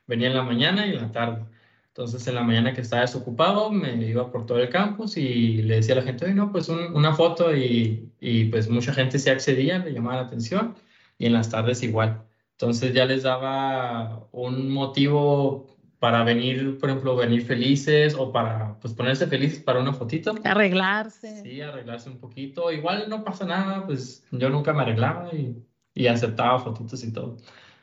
venía 0.07 0.27
en 0.27 0.35
la 0.35 0.43
mañana 0.43 0.87
y 0.87 0.91
en 0.91 1.01
la 1.01 1.11
tarde. 1.11 1.45
Entonces, 1.89 2.25
en 2.27 2.35
la 2.35 2.43
mañana 2.43 2.73
que 2.73 2.81
estaba 2.81 3.01
desocupado, 3.01 3.71
me 3.71 3.95
iba 4.05 4.31
por 4.31 4.45
todo 4.45 4.59
el 4.59 4.69
campus 4.69 5.17
y 5.17 5.61
le 5.63 5.75
decía 5.75 5.95
a 5.95 5.97
la 5.97 6.03
gente, 6.03 6.25
oye, 6.25 6.33
no, 6.33 6.51
pues 6.51 6.69
una 6.69 7.13
foto 7.13 7.55
y, 7.55 8.09
y 8.21 8.45
pues 8.45 8.69
mucha 8.69 8.93
gente 8.93 9.19
se 9.19 9.31
accedía, 9.31 9.79
le 9.79 9.91
llamaba 9.93 10.17
la 10.17 10.27
atención 10.27 10.75
y 11.17 11.25
en 11.25 11.33
las 11.33 11.49
tardes 11.49 11.83
igual. 11.83 12.23
Entonces 12.53 12.93
ya 12.93 13.05
les 13.05 13.23
daba 13.23 14.27
un 14.31 14.71
motivo 14.71 15.68
para 15.99 16.23
venir, 16.23 16.77
por 16.79 16.89
ejemplo, 16.89 17.15
venir 17.15 17.43
felices 17.43 18.15
o 18.17 18.31
para 18.31 18.79
pues 18.79 18.93
ponerse 18.93 19.27
felices 19.27 19.59
para 19.59 19.79
una 19.79 19.93
fotito. 19.93 20.33
Arreglarse. 20.43 21.41
Sí, 21.43 21.61
arreglarse 21.61 22.09
un 22.09 22.17
poquito. 22.17 22.71
Igual 22.71 23.09
no 23.09 23.23
pasa 23.23 23.45
nada, 23.45 23.85
pues 23.85 24.25
yo 24.31 24.49
nunca 24.49 24.73
me 24.73 24.81
arreglaba 24.81 25.33
y, 25.33 25.55
y 25.93 26.07
aceptaba 26.07 26.59
fotitos 26.59 27.03
y 27.03 27.11
todo. 27.11 27.37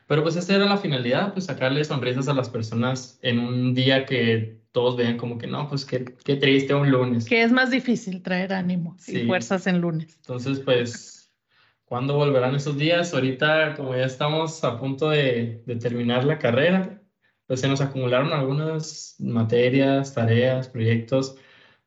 Pero 0.07 0.23
pues 0.23 0.35
esa 0.35 0.55
era 0.55 0.65
la 0.65 0.77
finalidad, 0.77 1.33
pues 1.33 1.45
sacarle 1.45 1.83
sonrisas 1.83 2.27
a 2.27 2.33
las 2.33 2.49
personas 2.49 3.19
en 3.21 3.39
un 3.39 3.73
día 3.73 4.05
que 4.05 4.61
todos 4.71 4.95
vean 4.95 5.17
como 5.17 5.37
que 5.37 5.47
no, 5.47 5.67
pues 5.67 5.85
qué, 5.85 6.05
qué 6.23 6.37
triste 6.37 6.73
un 6.73 6.89
lunes. 6.89 7.25
Que 7.25 7.43
es 7.43 7.51
más 7.51 7.71
difícil 7.71 8.21
traer 8.21 8.53
ánimo 8.53 8.95
y 9.05 9.25
fuerzas 9.25 9.67
en 9.67 9.81
lunes. 9.81 10.15
Entonces, 10.21 10.59
pues 10.59 11.17
¿Cuándo 11.87 12.15
volverán 12.15 12.53
esos 12.53 12.77
días? 12.77 13.13
Ahorita, 13.13 13.73
como 13.75 13.95
ya 13.95 14.03
estamos 14.03 14.61
a 14.65 14.77
punto 14.77 15.09
de, 15.09 15.63
terminar 15.79 16.25
la 16.25 16.37
carrera, 16.37 17.01
pues 17.47 17.61
se 17.61 17.67
nos 17.67 17.81
acumularon 17.81 18.33
algunas 18.33 19.15
materias, 19.19 20.13
tareas, 20.13 20.69
proyectos, 20.69 21.37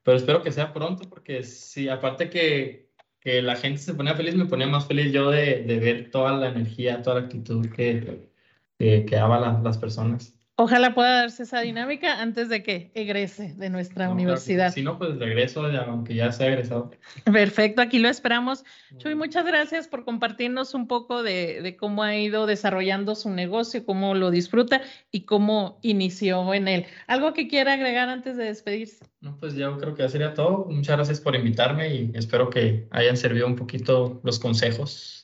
pero 0.03 0.17
espero 0.17 0.43
que 0.43 0.53
sea 0.53 0.73
pronto 0.73 1.09
porque 1.09 1.43
sí, 1.45 1.89
aparte 1.89 2.31
que, 2.31 2.91
que 3.21 3.43
la 3.43 3.57
gente 3.57 3.81
se 3.83 3.95
ponía 3.95 4.15
feliz, 4.17 4.35
me 4.35 4.47
ponía 4.47 4.67
más 4.67 4.87
feliz 4.87 5.13
yo 5.13 5.31
de, 5.31 5.63
ver 5.81 6.11
toda 6.11 6.33
la 6.37 6.49
energía, 6.49 7.03
toda 7.03 7.21
la 7.21 7.27
actitud 7.27 7.69
que, 7.71 8.31
que, 8.79 9.05
que 9.07 9.17
daban 9.17 9.63
las 9.63 9.79
personas. 9.79 10.40
Ojalá 10.63 10.93
pueda 10.93 11.23
darse 11.23 11.45
esa 11.45 11.63
dinámica 11.63 12.21
antes 12.21 12.51
de 12.51 12.63
que 12.63 12.91
egrese 12.95 13.55
de 13.57 13.71
nuestra 13.71 14.11
universidad. 14.11 14.71
si 14.75 14.83
no, 14.83 14.99
pues 14.99 15.19
regreso, 15.19 15.65
aunque 15.65 16.15
ya 16.15 16.31
sea 16.33 16.49
egresado. 16.49 16.91
Perfecto, 17.25 17.81
aquí 17.81 17.99
lo 17.99 18.11
esperamos. 18.11 18.63
Chuy, 18.99 19.15
muchas 19.15 19.47
gracias 19.47 19.89
por 19.89 20.05
compartirnos 20.05 20.75
un 20.75 20.87
poco 20.87 21.23
de, 21.23 21.79
cómo 21.81 22.03
ha 22.03 22.15
ido 22.15 22.45
desarrollando 22.45 23.15
su 23.15 23.31
negocio, 23.31 23.87
cómo 23.87 24.15
lo 24.15 24.31
disfruta 24.31 24.83
y 25.11 25.23
cómo 25.23 25.79
inició 25.81 26.53
en 26.53 26.69
él. 26.69 26.87
¿Algo 27.07 27.33
que 27.33 27.49
quiera 27.49 27.73
agregar 27.73 28.11
antes 28.11 28.37
de 28.37 28.45
despedirse? 28.45 29.07
No, 29.23 29.39
pues 29.39 29.55
ya 29.55 29.75
creo 29.79 29.95
que 29.95 30.03
ya 30.03 30.11
sería 30.11 30.35
todo. 30.35 30.67
Muchas 30.67 30.97
gracias 30.97 31.23
por 31.23 31.37
invitarme 31.37 31.95
y 31.95 32.11
espero 32.13 32.51
que 32.51 32.87
hayan 32.91 33.17
servido 33.17 33.47
un 33.47 33.57
poquito 33.57 34.21
los 34.25 34.39
consejos. 34.39 35.20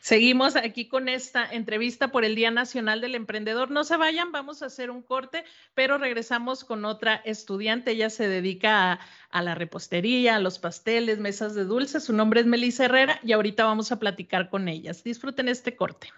Seguimos 0.00 0.56
aquí 0.56 0.88
con 0.88 1.08
esta 1.08 1.44
entrevista 1.44 2.08
por 2.08 2.24
el 2.24 2.34
Día 2.34 2.50
Nacional 2.50 3.02
del 3.02 3.14
Emprendedor. 3.14 3.70
No 3.70 3.84
se 3.84 3.98
vayan, 3.98 4.32
vamos 4.32 4.62
a 4.62 4.66
hacer 4.66 4.90
un 4.90 5.02
corte, 5.02 5.44
pero 5.74 5.98
regresamos 5.98 6.64
con 6.64 6.86
otra 6.86 7.16
estudiante. 7.16 7.90
Ella 7.90 8.08
se 8.08 8.26
dedica 8.26 8.98
a, 9.30 9.42
la 9.42 9.54
repostería, 9.54 10.36
a 10.36 10.40
los 10.40 10.58
pasteles, 10.58 11.18
mesas 11.18 11.54
de 11.54 11.64
dulces. 11.64 12.04
Su 12.04 12.14
nombre 12.14 12.40
es 12.40 12.46
Melissa 12.46 12.86
Herrera 12.86 13.20
y 13.22 13.32
ahorita 13.32 13.64
vamos 13.64 13.92
a 13.92 13.98
platicar 13.98 14.48
con 14.48 14.68
ellas. 14.68 15.04
Disfruten 15.04 15.48
este 15.48 15.76
corte. 15.76 16.08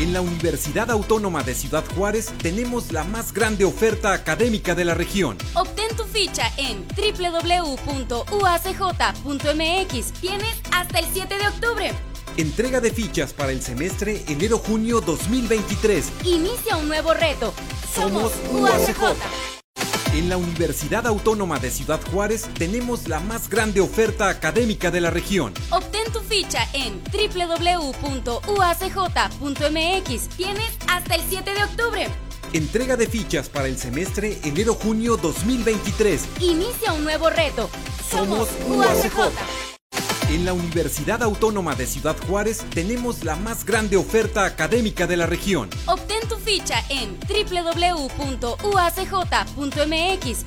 En 0.00 0.14
la 0.14 0.22
Universidad 0.22 0.90
Autónoma 0.90 1.42
de 1.42 1.54
Ciudad 1.54 1.84
Juárez 1.94 2.32
tenemos 2.42 2.90
la 2.90 3.04
más 3.04 3.34
grande 3.34 3.66
oferta 3.66 4.14
académica 4.14 4.74
de 4.74 4.86
la 4.86 4.94
región. 4.94 5.36
Obtén 5.52 5.94
tu 5.94 6.04
ficha 6.04 6.50
en 6.56 6.86
www.uacj.mx. 6.96 7.82
Tienes 10.22 10.56
hasta 10.72 11.00
el 11.00 11.06
7 11.12 11.36
de 11.36 11.48
octubre. 11.48 11.92
Entrega 12.38 12.80
de 12.80 12.90
fichas 12.90 13.34
para 13.34 13.52
el 13.52 13.60
semestre 13.60 14.24
enero-junio 14.26 15.02
2023. 15.02 16.10
Inicia 16.24 16.78
un 16.78 16.88
nuevo 16.88 17.12
reto. 17.12 17.52
Somos 17.94 18.32
UACJ. 18.52 19.59
En 20.12 20.28
la 20.28 20.36
Universidad 20.36 21.06
Autónoma 21.06 21.60
de 21.60 21.70
Ciudad 21.70 22.00
Juárez 22.10 22.48
tenemos 22.58 23.06
la 23.06 23.20
más 23.20 23.48
grande 23.48 23.80
oferta 23.80 24.28
académica 24.28 24.90
de 24.90 25.00
la 25.00 25.10
región. 25.10 25.54
Obtén 25.70 26.12
tu 26.12 26.18
ficha 26.18 26.66
en 26.72 27.00
www.uacj.mx. 27.12 27.96
Tienes 30.36 30.76
hasta 30.88 31.14
el 31.14 31.22
7 31.28 31.54
de 31.54 31.62
octubre. 31.62 32.08
Entrega 32.52 32.96
de 32.96 33.06
fichas 33.06 33.48
para 33.48 33.68
el 33.68 33.78
semestre 33.78 34.40
enero-junio 34.42 35.16
2023. 35.16 36.26
Inicia 36.40 36.92
un 36.92 37.04
nuevo 37.04 37.30
reto. 37.30 37.70
Somos 38.10 38.48
UACJ. 38.66 39.30
En 40.30 40.44
la 40.44 40.52
Universidad 40.52 41.24
Autónoma 41.24 41.74
de 41.74 41.86
Ciudad 41.86 42.16
Juárez 42.28 42.64
tenemos 42.72 43.24
la 43.24 43.34
más 43.34 43.66
grande 43.66 43.96
oferta 43.96 44.44
académica 44.44 45.08
de 45.08 45.16
la 45.16 45.26
región. 45.26 45.68
Obtén 45.86 46.20
tu 46.28 46.36
ficha 46.36 46.84
en 46.88 47.18
www.uacj.mx. 47.28 48.04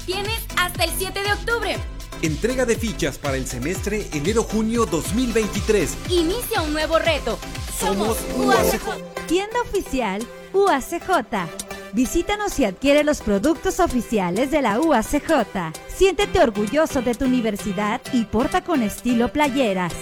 Tienes 0.06 0.40
hasta 0.56 0.86
el 0.86 0.92
7 0.98 1.22
de 1.22 1.34
octubre. 1.34 1.75
Entrega 2.22 2.66
de 2.66 2.78
fichas 2.78 3.18
para 3.18 3.36
el 3.36 3.46
semestre 3.46 4.08
enero-junio 4.13 4.86
2023. 4.86 5.98
Inicia 6.08 6.62
un 6.62 6.72
nuevo 6.72 6.98
reto. 6.98 7.38
Somos 7.78 8.18
UACJ. 8.38 9.28
Tienda 9.28 9.62
oficial 9.63 10.25
UACJ. 10.54 11.73
Visítanos 11.93 12.57
y 12.59 12.65
adquiere 12.65 13.03
los 13.03 13.21
productos 13.21 13.79
oficiales 13.79 14.50
de 14.50 14.63
la 14.63 14.79
UACJ. 14.79 15.73
Siéntete 15.88 16.39
orgulloso 16.39 17.03
de 17.03 17.13
tu 17.13 17.25
universidad 17.25 18.01
y 18.12 18.25
porta 18.25 18.63
con 18.63 18.81
estilo 18.81 19.27
playeras, 19.27 19.93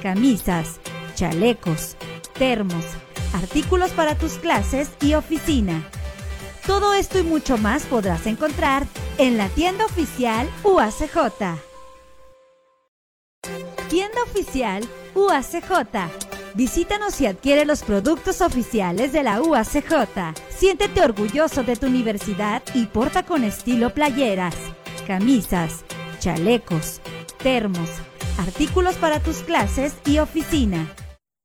camisas, 0.00 0.78
chalecos, 1.16 1.96
termos, 2.38 2.84
artículos 3.34 3.90
para 3.90 4.14
tus 4.14 4.34
clases 4.34 4.90
y 5.00 5.14
oficina. 5.14 5.82
Todo 6.68 6.94
esto 6.94 7.18
y 7.18 7.24
mucho 7.24 7.58
más 7.58 7.84
podrás 7.84 8.26
encontrar 8.26 8.86
en 9.18 9.36
la 9.36 9.48
tienda 9.48 9.86
oficial 9.86 10.48
UACJ. 10.62 11.16
Tienda 13.88 14.22
oficial 14.22 14.88
UACJ. 15.16 16.39
Visítanos 16.54 17.20
y 17.20 17.26
adquiere 17.26 17.64
los 17.64 17.82
productos 17.82 18.40
oficiales 18.40 19.12
de 19.12 19.22
la 19.22 19.40
UACJ. 19.40 20.34
Siéntete 20.48 21.00
orgulloso 21.00 21.62
de 21.62 21.76
tu 21.76 21.86
universidad 21.86 22.62
y 22.74 22.86
porta 22.86 23.24
con 23.24 23.44
estilo 23.44 23.90
playeras, 23.94 24.54
camisas, 25.06 25.84
chalecos, 26.18 27.00
termos, 27.42 27.88
artículos 28.38 28.96
para 28.96 29.20
tus 29.20 29.38
clases 29.38 29.94
y 30.04 30.18
oficina. 30.18 30.92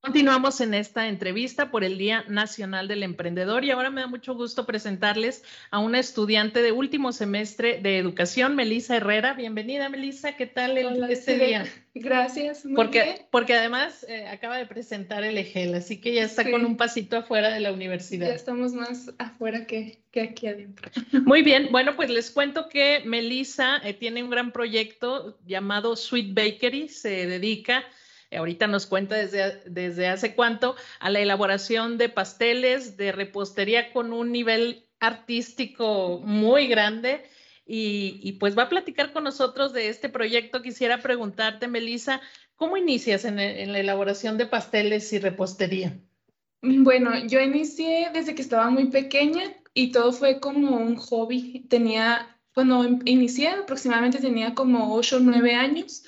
Continuamos 0.06 0.60
en 0.60 0.72
esta 0.72 1.08
entrevista 1.08 1.72
por 1.72 1.82
el 1.82 1.98
Día 1.98 2.24
Nacional 2.28 2.86
del 2.86 3.02
Emprendedor 3.02 3.64
y 3.64 3.72
ahora 3.72 3.90
me 3.90 4.02
da 4.02 4.06
mucho 4.06 4.36
gusto 4.36 4.64
presentarles 4.64 5.42
a 5.72 5.80
una 5.80 5.98
estudiante 5.98 6.62
de 6.62 6.70
último 6.70 7.10
semestre 7.10 7.80
de 7.82 7.98
educación, 7.98 8.54
Melisa 8.54 8.96
Herrera. 8.98 9.32
Bienvenida, 9.34 9.88
Melisa. 9.88 10.36
¿Qué 10.36 10.46
tal 10.46 10.78
el, 10.78 10.86
Hola, 10.86 11.08
este 11.10 11.36
sí, 11.40 11.44
día? 11.44 11.66
Gracias. 11.92 12.64
Muy 12.64 12.76
Porque, 12.76 13.02
bien. 13.02 13.16
porque 13.32 13.54
además 13.54 14.06
eh, 14.08 14.28
acaba 14.28 14.56
de 14.58 14.66
presentar 14.66 15.24
el 15.24 15.36
EGEL, 15.38 15.74
así 15.74 16.00
que 16.00 16.14
ya 16.14 16.22
está 16.22 16.44
Sí. 16.44 16.52
con 16.52 16.64
un 16.64 16.76
pasito 16.76 17.16
afuera 17.16 17.48
de 17.52 17.58
la 17.58 17.70
Ya 17.70 17.74
universidad. 17.74 18.30
estamos 18.30 18.74
más 18.74 19.12
afuera 19.18 19.66
que, 19.66 19.98
que 20.12 20.20
aquí 20.20 20.46
adentro. 20.46 20.88
Muy 21.26 21.42
bien, 21.42 21.66
bueno, 21.72 21.96
pues 21.96 22.10
les 22.10 22.30
cuento 22.30 22.68
que 22.68 23.02
Melissa 23.04 23.78
eh, 23.82 23.92
tiene 23.92 24.22
un 24.22 24.30
gran 24.30 24.52
proyecto 24.52 25.36
llamado 25.44 25.96
Sweet 25.96 26.32
Bakery, 26.32 26.88
se 26.90 27.26
dedica, 27.26 27.80
eh, 27.80 27.84
ahorita 28.30 28.66
nos 28.66 28.86
cuenta 28.86 29.16
desde, 29.16 29.62
desde 29.66 30.08
hace 30.08 30.34
cuánto, 30.34 30.76
a 31.00 31.10
la 31.10 31.20
elaboración 31.20 31.98
de 31.98 32.08
pasteles, 32.08 32.96
de 32.96 33.12
repostería 33.12 33.92
con 33.92 34.12
un 34.12 34.32
nivel 34.32 34.84
artístico 35.00 36.20
muy 36.24 36.66
grande. 36.66 37.24
Y, 37.68 38.20
y, 38.22 38.32
pues 38.34 38.56
va 38.56 38.64
a 38.64 38.68
platicar 38.68 39.12
con 39.12 39.24
nosotros 39.24 39.72
de 39.72 39.88
este 39.88 40.08
proyecto. 40.08 40.62
Quisiera 40.62 41.02
preguntarte, 41.02 41.66
Melissa, 41.66 42.20
¿cómo 42.54 42.76
inicias 42.76 43.24
en, 43.24 43.40
en 43.40 43.72
la 43.72 43.80
elaboración 43.80 44.38
de 44.38 44.46
pasteles 44.46 45.12
y 45.12 45.18
repostería? 45.18 45.98
Bueno, 46.62 47.10
yo 47.26 47.40
inicié 47.40 48.10
desde 48.12 48.34
que 48.34 48.42
estaba 48.42 48.70
muy 48.70 48.86
pequeña 48.86 49.42
y 49.74 49.92
todo 49.92 50.12
fue 50.12 50.40
como 50.40 50.76
un 50.76 50.96
hobby. 50.96 51.66
Tenía, 51.68 52.38
cuando 52.54 52.84
inicié 53.04 53.48
aproximadamente 53.48 54.18
tenía 54.18 54.54
como 54.54 54.94
8 54.94 55.16
o 55.16 55.20
9 55.20 55.54
años 55.54 56.04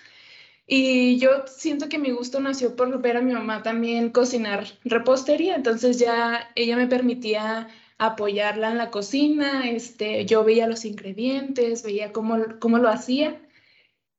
y 0.68 1.18
yo 1.18 1.46
siento 1.46 1.88
que 1.88 1.98
mi 1.98 2.10
gusto 2.10 2.40
nació 2.40 2.76
por 2.76 3.00
ver 3.00 3.16
a 3.16 3.22
mi 3.22 3.32
mamá 3.32 3.62
también 3.62 4.10
cocinar 4.10 4.66
repostería, 4.84 5.56
entonces 5.56 5.98
ya 5.98 6.50
ella 6.56 6.76
me 6.76 6.86
permitía 6.86 7.68
apoyarla 7.98 8.70
en 8.70 8.78
la 8.78 8.90
cocina, 8.90 9.68
este, 9.70 10.26
yo 10.26 10.44
veía 10.44 10.68
los 10.68 10.84
ingredientes, 10.84 11.82
veía 11.82 12.12
cómo, 12.12 12.36
cómo 12.60 12.78
lo 12.78 12.88
hacía. 12.90 13.40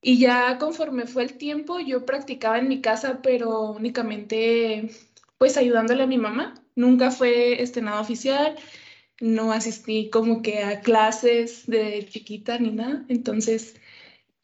Y 0.02 0.20
ya 0.20 0.58
conforme 0.60 1.06
fue 1.08 1.24
el 1.24 1.38
tiempo, 1.38 1.80
yo 1.80 2.06
practicaba 2.06 2.60
en 2.60 2.70
mi 2.70 2.82
casa, 2.82 3.22
pero 3.22 3.72
únicamente 3.72 4.90
pues 5.38 5.58
ayudándole 5.58 6.04
a 6.04 6.08
mi 6.08 6.18
mamá. 6.18 6.56
Nunca 6.76 7.12
fue 7.12 7.62
este 7.62 7.82
nada 7.82 8.02
oficial, 8.02 8.56
no 9.22 9.52
asistí 9.54 10.10
como 10.10 10.42
que 10.42 10.64
a 10.64 10.82
clases 10.82 11.68
de 11.68 12.08
chiquita 12.10 12.60
ni 12.60 12.72
nada. 12.72 13.06
Entonces, 13.10 13.76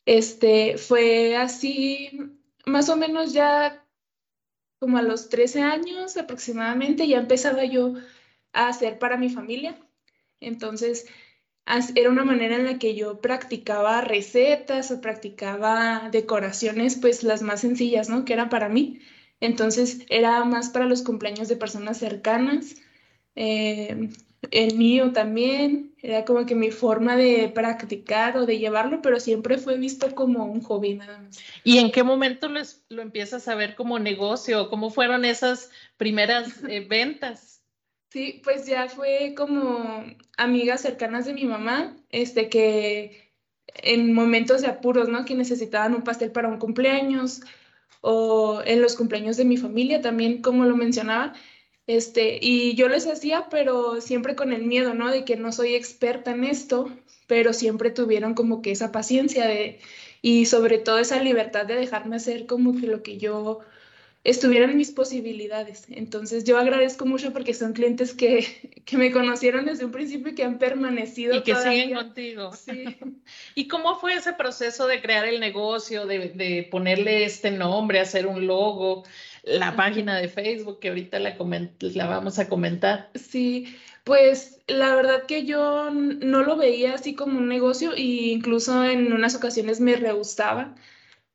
este 0.05 0.77
fue 0.77 1.37
así, 1.37 2.11
más 2.65 2.89
o 2.89 2.95
menos 2.97 3.33
ya 3.33 3.85
como 4.79 4.97
a 4.97 5.01
los 5.01 5.29
13 5.29 5.61
años 5.61 6.17
aproximadamente, 6.17 7.07
ya 7.07 7.17
empezaba 7.19 7.65
yo 7.65 7.93
a 8.53 8.67
hacer 8.69 8.99
para 8.99 9.17
mi 9.17 9.29
familia. 9.29 9.77
Entonces, 10.41 11.07
era 11.95 12.09
una 12.11 12.25
manera 12.25 12.55
en 12.57 12.65
la 12.65 12.79
que 12.79 12.95
yo 12.95 13.21
practicaba 13.21 14.01
recetas 14.01 14.91
o 14.91 15.01
practicaba 15.01 16.09
decoraciones, 16.11 16.97
pues 16.97 17.23
las 17.23 17.41
más 17.41 17.61
sencillas, 17.61 18.09
¿no? 18.09 18.25
Que 18.25 18.33
eran 18.33 18.49
para 18.49 18.69
mí. 18.69 19.01
Entonces 19.41 20.05
era 20.09 20.43
más 20.45 20.69
para 20.69 20.85
los 20.85 21.03
cumpleaños 21.03 21.47
de 21.49 21.57
personas 21.57 21.97
cercanas. 21.99 22.75
eh, 23.35 24.09
el 24.51 24.75
mío 24.77 25.11
también. 25.13 25.93
Era 26.01 26.23
como 26.25 26.45
que 26.45 26.55
mi 26.55 26.71
forma 26.71 27.15
de 27.15 27.49
practicar 27.53 28.37
o 28.37 28.45
de 28.45 28.59
llevarlo, 28.59 29.01
pero 29.01 29.19
siempre 29.19 29.57
fue 29.57 29.77
visto 29.77 30.13
como 30.13 30.45
un 30.45 30.61
hobby 30.61 30.93
nada 30.95 31.19
más. 31.19 31.39
¿Y 31.63 31.79
en 31.79 31.91
qué 31.91 32.03
momento 32.03 32.47
lo, 32.49 32.59
es- 32.59 32.83
lo 32.89 33.01
empiezas 33.01 33.47
a 33.47 33.55
ver 33.55 33.75
como 33.75 33.97
negocio? 33.99 34.69
¿Cómo 34.69 34.89
fueron 34.91 35.25
esas 35.25 35.71
primeras 35.97 36.63
eh, 36.67 36.85
ventas? 36.89 37.61
Sí, 38.11 38.41
pues 38.43 38.65
ya 38.65 38.87
fue 38.87 39.33
como 39.35 40.03
amigas 40.37 40.81
cercanas 40.81 41.25
de 41.25 41.33
mi 41.33 41.45
mamá, 41.45 41.97
este 42.11 42.47
que 42.49 43.33
en 43.83 44.13
momentos 44.13 44.61
de 44.61 44.67
apuros, 44.67 45.09
¿no? 45.09 45.25
Que 45.25 45.35
necesitaban 45.35 45.93
un 45.95 46.03
pastel 46.03 46.31
para 46.31 46.47
un 46.47 46.59
cumpleaños 46.59 47.41
o 48.01 48.61
en 48.65 48.81
los 48.81 48.95
cumpleaños 48.95 49.37
de 49.37 49.45
mi 49.45 49.57
familia 49.57 50.01
también, 50.01 50.41
como 50.41 50.65
lo 50.65 50.77
mencionaba, 50.77 51.33
este, 51.87 52.39
y 52.41 52.75
yo 52.75 52.87
les 52.89 53.07
hacía, 53.07 53.47
pero 53.49 54.01
siempre 54.01 54.35
con 54.35 54.51
el 54.53 54.63
miedo, 54.63 54.93
¿no? 54.93 55.11
De 55.11 55.23
que 55.25 55.35
no 55.35 55.51
soy 55.51 55.75
experta 55.75 56.31
en 56.31 56.43
esto, 56.43 56.89
pero 57.27 57.53
siempre 57.53 57.91
tuvieron 57.91 58.33
como 58.33 58.61
que 58.61 58.71
esa 58.71 58.91
paciencia 58.91 59.47
de, 59.47 59.79
y 60.21 60.45
sobre 60.45 60.77
todo 60.79 60.97
esa 60.99 61.21
libertad 61.21 61.65
de 61.65 61.75
dejarme 61.75 62.15
hacer 62.15 62.45
como 62.47 62.75
que 62.79 62.87
lo 62.87 63.03
que 63.03 63.17
yo 63.17 63.59
estuviera 64.23 64.65
en 64.65 64.75
mis 64.75 64.89
posibilidades. 64.91 65.85
Entonces 65.89 66.43
yo 66.45 66.57
agradezco 66.57 67.05
mucho 67.05 67.31
porque 67.31 67.53
son 67.53 67.73
clientes 67.73 68.13
que, 68.13 68.81
que 68.85 68.97
me 68.97 69.11
conocieron 69.11 69.65
desde 69.65 69.85
un 69.85 69.91
principio 69.91 70.31
y 70.31 70.35
que 70.35 70.43
han 70.43 70.57
permanecido 70.57 71.35
Y 71.35 71.43
que 71.43 71.55
siguen 71.55 71.91
todavía. 71.91 71.95
contigo. 71.95 72.51
Sí. 72.53 72.97
¿Y 73.55 73.67
cómo 73.67 73.99
fue 73.99 74.15
ese 74.15 74.33
proceso 74.33 74.87
de 74.87 74.99
crear 75.01 75.25
el 75.25 75.39
negocio, 75.39 76.07
de, 76.07 76.29
de 76.29 76.67
ponerle 76.71 77.23
este 77.25 77.51
nombre, 77.51 77.99
hacer 77.99 78.25
un 78.25 78.47
logo, 78.47 79.03
la 79.45 79.75
página 79.75 80.17
de 80.17 80.27
Facebook 80.27 80.79
que 80.79 80.89
ahorita 80.89 81.19
la, 81.19 81.35
la 81.79 82.07
vamos 82.07 82.39
a 82.39 82.49
comentar? 82.49 83.09
Sí, 83.15 83.75
pues 84.03 84.61
la 84.67 84.95
verdad 84.95 85.25
que 85.25 85.45
yo 85.45 85.89
no 85.91 86.43
lo 86.43 86.57
veía 86.57 86.95
así 86.95 87.15
como 87.15 87.37
un 87.37 87.47
negocio 87.47 87.93
e 87.93 88.01
incluso 88.01 88.83
en 88.83 89.13
unas 89.13 89.35
ocasiones 89.35 89.79
me 89.79 89.95
rehusaba 89.95 90.75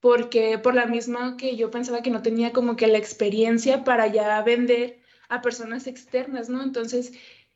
porque 0.00 0.58
por 0.58 0.74
la 0.74 0.86
misma 0.86 1.36
que 1.36 1.56
yo 1.56 1.70
pensaba 1.70 2.02
que 2.02 2.10
no 2.10 2.22
tenía 2.22 2.52
como 2.52 2.76
que 2.76 2.86
la 2.86 2.98
experiencia 2.98 3.84
para 3.84 4.06
ya 4.06 4.42
vender 4.42 4.98
a 5.28 5.42
personas 5.42 5.86
externas, 5.86 6.48
¿no? 6.48 6.62
Entonces, 6.62 7.12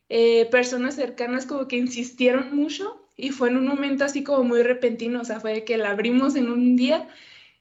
eh, 0.09 0.47
personas 0.51 0.95
cercanas 0.95 1.47
como 1.47 1.67
que 1.67 1.77
insistieron 1.77 2.55
mucho 2.55 3.09
y 3.17 3.31
fue 3.31 3.49
en 3.49 3.57
un 3.57 3.67
momento 3.67 4.05
así 4.05 4.23
como 4.23 4.45
muy 4.45 4.63
repentino, 4.63 5.23
o 5.23 5.25
sea, 5.25 5.41
fue 5.41 5.65
que 5.65 5.79
la 5.79 5.91
abrimos 5.91 6.37
en 6.37 6.51
un 6.51 6.77
día 6.77 7.09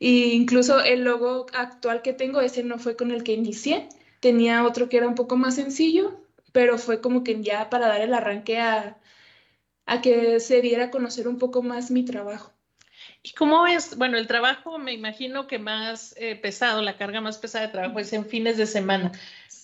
e 0.04 0.34
incluso 0.36 0.82
el 0.82 1.06
logo 1.06 1.46
actual 1.54 2.02
que 2.02 2.12
tengo, 2.12 2.42
ese 2.42 2.62
no 2.62 2.78
fue 2.78 2.98
con 2.98 3.12
el 3.12 3.24
que 3.24 3.32
inicié, 3.32 3.88
tenía 4.20 4.66
otro 4.66 4.90
que 4.90 4.98
era 4.98 5.08
un 5.08 5.16
poco 5.16 5.38
más 5.38 5.56
sencillo, 5.56 6.20
pero 6.52 6.78
fue 6.78 7.00
como 7.00 7.24
que 7.24 7.42
ya 7.42 7.70
para 7.70 7.88
dar 7.88 8.02
el 8.02 8.14
arranque 8.14 8.60
a, 8.60 9.00
a 9.86 10.02
que 10.02 10.42
se 10.42 10.60
diera 10.60 10.86
a 10.86 10.92
conocer 10.92 11.28
un 11.28 11.40
poco 11.40 11.64
más 11.64 11.90
mi 11.90 12.04
trabajo. 12.04 12.52
¿Y 13.22 13.32
cómo 13.32 13.66
es? 13.66 13.98
Bueno, 13.98 14.18
el 14.18 14.28
trabajo 14.28 14.78
me 14.78 14.92
imagino 14.92 15.48
que 15.48 15.58
más 15.58 16.14
eh, 16.18 16.36
pesado, 16.36 16.82
la 16.82 16.98
carga 16.98 17.22
más 17.22 17.38
pesada 17.38 17.68
de 17.68 17.72
trabajo 17.72 18.00
es 18.00 18.12
en 18.12 18.26
fines 18.26 18.58
de 18.58 18.66
semana. 18.66 19.14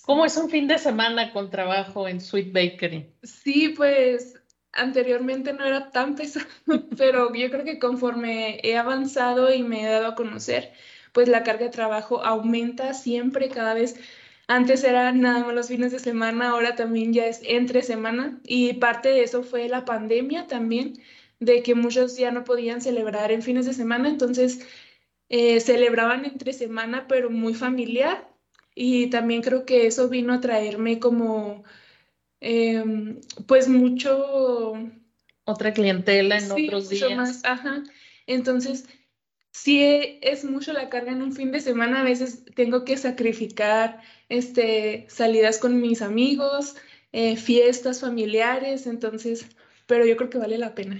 ¿Cómo 0.03 0.25
es 0.25 0.37
un 0.37 0.49
fin 0.49 0.67
de 0.67 0.77
semana 0.77 1.33
con 1.33 1.49
trabajo 1.49 2.07
en 2.07 2.21
Sweet 2.21 2.53
Bakery? 2.53 3.13
Sí, 3.23 3.73
pues 3.75 4.38
anteriormente 4.73 5.53
no 5.53 5.65
era 5.65 5.91
tan 5.91 6.15
pesado, 6.15 6.45
pero 6.97 7.33
yo 7.33 7.49
creo 7.49 7.63
que 7.65 7.79
conforme 7.79 8.59
he 8.63 8.77
avanzado 8.77 9.53
y 9.53 9.63
me 9.63 9.83
he 9.83 9.89
dado 9.89 10.07
a 10.07 10.15
conocer, 10.15 10.73
pues 11.13 11.27
la 11.27 11.43
carga 11.43 11.65
de 11.65 11.71
trabajo 11.71 12.23
aumenta 12.23 12.93
siempre, 12.93 13.49
cada 13.49 13.73
vez. 13.73 13.95
Antes 14.47 14.83
era 14.83 15.11
nada 15.11 15.45
más 15.45 15.53
los 15.53 15.67
fines 15.67 15.91
de 15.91 15.99
semana, 15.99 16.49
ahora 16.49 16.75
también 16.75 17.13
ya 17.13 17.27
es 17.27 17.41
entre 17.43 17.83
semana 17.83 18.39
y 18.43 18.73
parte 18.73 19.09
de 19.09 19.23
eso 19.23 19.43
fue 19.43 19.69
la 19.69 19.85
pandemia 19.85 20.47
también, 20.47 20.93
de 21.39 21.61
que 21.63 21.75
muchos 21.75 22.17
ya 22.17 22.31
no 22.31 22.43
podían 22.43 22.81
celebrar 22.81 23.31
en 23.31 23.43
fines 23.43 23.65
de 23.67 23.73
semana, 23.73 24.09
entonces 24.09 24.65
eh, 25.29 25.59
celebraban 25.59 26.25
entre 26.25 26.53
semana, 26.53 27.07
pero 27.07 27.29
muy 27.29 27.53
familiar 27.53 28.29
y 28.75 29.09
también 29.09 29.41
creo 29.41 29.65
que 29.65 29.87
eso 29.87 30.09
vino 30.09 30.33
a 30.33 30.41
traerme 30.41 30.99
como 30.99 31.63
Em, 32.41 33.19
pues 33.47 33.67
mucho... 33.67 34.73
Otra 35.45 35.73
clientela 35.73 36.37
en 36.37 36.51
otros 36.51 36.89
días. 36.89 37.15
Más, 37.15 37.43
ajá. 37.43 37.83
Entonces, 38.27 38.85
sí 39.51 40.19
es 40.21 40.45
mucho 40.45 40.73
la 40.73 40.89
carga 40.89 41.11
en 41.11 41.21
un 41.21 41.33
fin 41.33 41.51
de 41.51 41.59
semana, 41.59 42.01
a 42.01 42.03
veces 42.03 42.45
tengo 42.55 42.85
que 42.85 42.97
sacrificar 42.97 44.01
este, 44.29 45.07
salidas 45.09 45.57
con 45.57 45.81
mis 45.81 46.01
amigos, 46.01 46.75
eh, 47.11 47.35
fiestas 47.35 48.01
familiares, 48.01 48.85
entonces, 48.85 49.47
pero 49.87 50.05
yo 50.05 50.15
creo 50.17 50.29
que 50.29 50.37
vale 50.37 50.57
la 50.57 50.75
pena. 50.75 50.99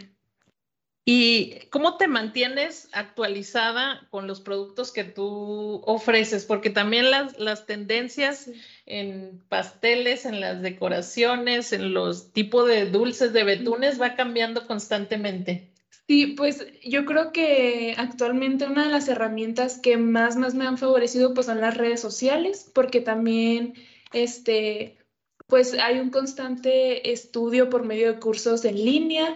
¿Y 1.11 1.55
cómo 1.71 1.97
te 1.97 2.07
mantienes 2.07 2.87
actualizada 2.91 4.07
con 4.11 4.27
los 4.27 4.41
productos 4.41 4.91
que 4.91 5.03
tú 5.03 5.81
ofreces? 5.87 6.45
Porque 6.45 6.69
también 6.69 7.09
las, 7.09 7.39
las 7.39 7.65
tendencias 7.65 8.47
en 8.85 9.41
pasteles, 9.49 10.25
en 10.25 10.39
las 10.39 10.61
decoraciones, 10.61 11.73
en 11.73 11.95
los 11.95 12.31
tipos 12.31 12.67
de 12.67 12.85
dulces 12.85 13.33
de 13.33 13.43
betunes 13.43 13.99
va 13.99 14.13
cambiando 14.13 14.67
constantemente. 14.67 15.71
Sí, 16.07 16.27
pues 16.37 16.67
yo 16.83 17.05
creo 17.05 17.31
que 17.31 17.95
actualmente 17.97 18.67
una 18.67 18.85
de 18.85 18.91
las 18.91 19.07
herramientas 19.07 19.79
que 19.79 19.97
más, 19.97 20.35
más 20.35 20.53
me 20.53 20.67
han 20.67 20.77
favorecido 20.77 21.33
pues 21.33 21.47
son 21.47 21.59
las 21.59 21.75
redes 21.75 21.99
sociales, 22.01 22.69
porque 22.71 23.01
también 23.01 23.73
este, 24.13 24.99
pues 25.47 25.73
hay 25.73 25.99
un 25.99 26.11
constante 26.11 27.11
estudio 27.11 27.71
por 27.71 27.83
medio 27.83 28.13
de 28.13 28.19
cursos 28.19 28.63
en 28.63 28.75
línea, 28.75 29.35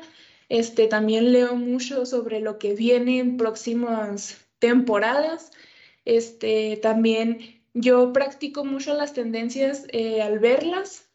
este, 0.53 0.87
también 0.87 1.31
leo 1.31 1.55
mucho 1.55 2.05
sobre 2.05 2.39
lo 2.39 2.59
que 2.59 2.75
viene 2.75 3.17
en 3.17 3.37
próximas 3.37 4.37
temporadas. 4.59 5.51
Este, 6.05 6.77
también 6.77 7.63
yo 7.73 8.13
practico 8.13 8.63
mucho 8.63 8.93
las 8.93 9.13
tendencias 9.13 9.87
eh, 9.91 10.21
al 10.21 10.37
verlas. 10.37 11.09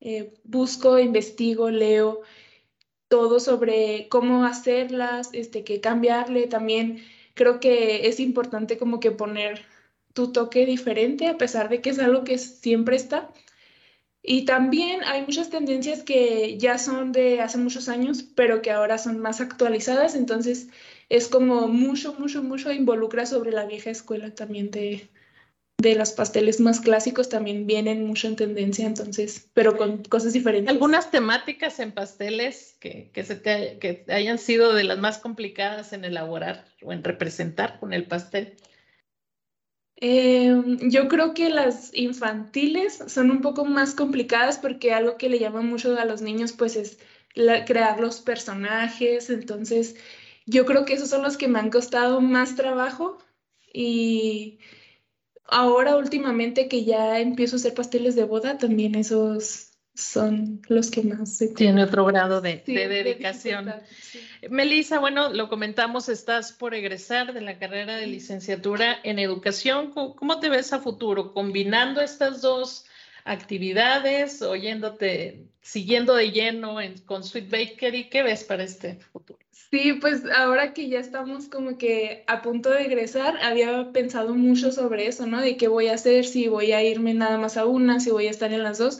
Eh, 0.00 0.32
busco, 0.42 0.98
investigo, 0.98 1.68
leo 1.68 2.22
todo 3.08 3.40
sobre 3.40 4.08
cómo 4.08 4.46
hacerlas, 4.46 5.28
este, 5.34 5.62
qué 5.62 5.82
cambiarle. 5.82 6.46
También 6.46 7.04
creo 7.34 7.60
que 7.60 8.08
es 8.08 8.20
importante 8.20 8.78
como 8.78 9.00
que 9.00 9.10
poner 9.10 9.66
tu 10.14 10.32
toque 10.32 10.64
diferente, 10.64 11.28
a 11.28 11.36
pesar 11.36 11.68
de 11.68 11.82
que 11.82 11.90
es 11.90 11.98
algo 11.98 12.24
que 12.24 12.38
siempre 12.38 12.96
está. 12.96 13.30
Y 14.28 14.44
también 14.44 15.04
hay 15.04 15.22
muchas 15.22 15.50
tendencias 15.50 16.02
que 16.02 16.58
ya 16.58 16.78
son 16.78 17.12
de 17.12 17.40
hace 17.40 17.58
muchos 17.58 17.88
años, 17.88 18.24
pero 18.34 18.60
que 18.60 18.72
ahora 18.72 18.98
son 18.98 19.20
más 19.20 19.40
actualizadas, 19.40 20.16
entonces 20.16 20.68
es 21.08 21.28
como 21.28 21.68
mucho, 21.68 22.14
mucho, 22.18 22.42
mucho 22.42 22.72
involucra 22.72 23.24
sobre 23.24 23.52
la 23.52 23.66
vieja 23.66 23.90
escuela 23.90 24.34
también 24.34 24.72
de, 24.72 25.08
de 25.78 25.94
los 25.94 26.10
pasteles 26.10 26.58
más 26.58 26.80
clásicos 26.80 27.28
también 27.28 27.68
vienen 27.68 28.04
mucho 28.04 28.26
en 28.26 28.34
tendencia, 28.34 28.84
entonces, 28.84 29.48
pero 29.54 29.76
con 29.76 30.02
cosas 30.02 30.32
diferentes. 30.32 30.72
¿Algunas 30.72 31.12
temáticas 31.12 31.78
en 31.78 31.92
pasteles 31.92 32.76
que, 32.80 33.10
que, 33.12 33.22
se 33.22 33.40
que 33.42 34.04
hayan 34.08 34.38
sido 34.38 34.74
de 34.74 34.82
las 34.82 34.98
más 34.98 35.18
complicadas 35.18 35.92
en 35.92 36.04
elaborar 36.04 36.64
o 36.82 36.92
en 36.92 37.04
representar 37.04 37.78
con 37.78 37.92
el 37.92 38.06
pastel? 38.06 38.56
Em, 39.98 40.90
yo 40.90 41.08
creo 41.08 41.32
que 41.34 41.48
las 41.48 41.90
infantiles 41.94 43.02
son 43.08 43.30
un 43.30 43.40
poco 43.40 43.64
más 43.64 43.94
complicadas 43.94 44.58
porque 44.58 44.92
algo 44.92 45.16
que 45.16 45.30
le 45.30 45.38
llama 45.38 45.62
mucho 45.62 45.98
a 45.98 46.04
los 46.04 46.20
niños 46.20 46.52
pues 46.52 46.76
es 46.76 46.98
crear 47.34 48.00
los 48.00 48.20
personajes, 48.20 49.30
entonces 49.30 49.96
yo 50.46 50.64
creo 50.66 50.84
que 50.84 50.94
esos 50.94 51.08
son 51.10 51.22
los 51.22 51.36
que 51.36 51.48
me 51.48 51.58
han 51.58 51.70
costado 51.70 52.20
más 52.20 52.56
trabajo. 52.56 53.18
Y 53.72 54.60
ahora 55.46 55.96
últimamente 55.96 56.68
que 56.68 56.84
ya 56.84 57.20
empiezo 57.20 57.56
a 57.56 57.58
hacer 57.58 57.74
pasteles 57.74 58.16
de 58.16 58.24
boda, 58.24 58.58
también 58.58 58.94
esos 58.96 59.75
son 59.96 60.60
los 60.68 60.90
que 60.90 61.02
más 61.02 61.38
se... 61.38 61.48
Tiene 61.48 61.82
otro 61.82 62.04
grado 62.04 62.42
de, 62.42 62.62
dedicación. 62.66 63.72
Melissa, 64.50 64.98
bueno, 64.98 65.32
lo 65.32 65.48
comentamos, 65.48 66.10
estás 66.10 66.52
por 66.52 66.74
egresar 66.74 67.32
de 67.32 67.40
la 67.40 67.58
carrera 67.58 67.96
de 67.96 68.06
licenciatura 68.06 68.98
en 69.02 69.18
educación. 69.18 69.90
¿Cómo, 69.92 70.38
te 70.38 70.50
ves 70.50 70.72
a 70.74 70.80
futuro? 70.80 71.32
¿Combinando 71.32 72.02
estas 72.02 72.42
dos 72.42 72.84
actividades, 73.24 74.42
oyéndote, 74.42 75.46
siguiendo 75.62 76.14
de 76.14 76.30
lleno 76.30 76.76
con 77.06 77.24
Sweet 77.24 77.50
Bakery? 77.50 78.10
¿Qué 78.10 78.22
ves 78.22 78.44
para 78.44 78.64
este 78.64 78.96
futuro? 78.96 79.38
Sí, 79.70 79.94
pues 79.94 80.22
ahora 80.36 80.74
que 80.74 80.88
ya 80.88 81.00
estamos 81.00 81.48
como 81.48 81.78
que 81.78 82.22
a 82.26 82.42
punto 82.42 82.70
de 82.70 82.84
egresar, 82.84 83.38
había 83.42 83.90
pensado 83.92 84.34
mucho 84.34 84.70
sobre 84.70 85.06
eso, 85.06 85.26
¿no? 85.26 85.40
De 85.40 85.56
qué 85.56 85.68
voy 85.68 85.88
a 85.88 85.94
hacer, 85.94 86.26
si 86.26 86.48
voy 86.48 86.72
a 86.72 86.84
irme 86.84 87.14
nada 87.14 87.38
más 87.38 87.56
a 87.56 87.64
una, 87.64 87.98
si 87.98 88.10
voy 88.10 88.26
a 88.26 88.30
estar 88.30 88.52
en 88.52 88.62
las 88.62 88.78
dos. 88.78 88.98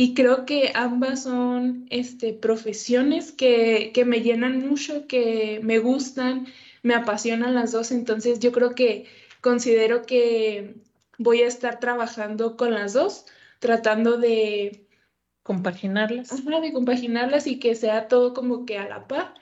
Y 0.00 0.14
creo 0.14 0.46
que 0.46 0.70
ambas 0.76 1.24
son 1.24 1.88
este, 1.90 2.32
profesiones 2.32 3.32
que, 3.32 3.90
que 3.92 4.04
me 4.04 4.20
llenan 4.20 4.64
mucho, 4.64 5.08
que 5.08 5.58
me 5.64 5.80
gustan, 5.80 6.46
me 6.84 6.94
apasionan 6.94 7.56
las 7.56 7.72
dos. 7.72 7.90
Entonces 7.90 8.38
yo 8.38 8.52
creo 8.52 8.76
que 8.76 9.06
considero 9.40 10.02
que 10.02 10.76
voy 11.18 11.42
a 11.42 11.48
estar 11.48 11.80
trabajando 11.80 12.56
con 12.56 12.74
las 12.74 12.92
dos, 12.92 13.26
tratando 13.58 14.18
de 14.18 14.86
compaginarlas. 15.42 16.30
Ajá, 16.30 16.60
de 16.60 16.72
compaginarlas 16.72 17.48
y 17.48 17.58
que 17.58 17.74
sea 17.74 18.06
todo 18.06 18.34
como 18.34 18.66
que 18.66 18.78
a 18.78 18.88
la 18.88 19.08
par. 19.08 19.34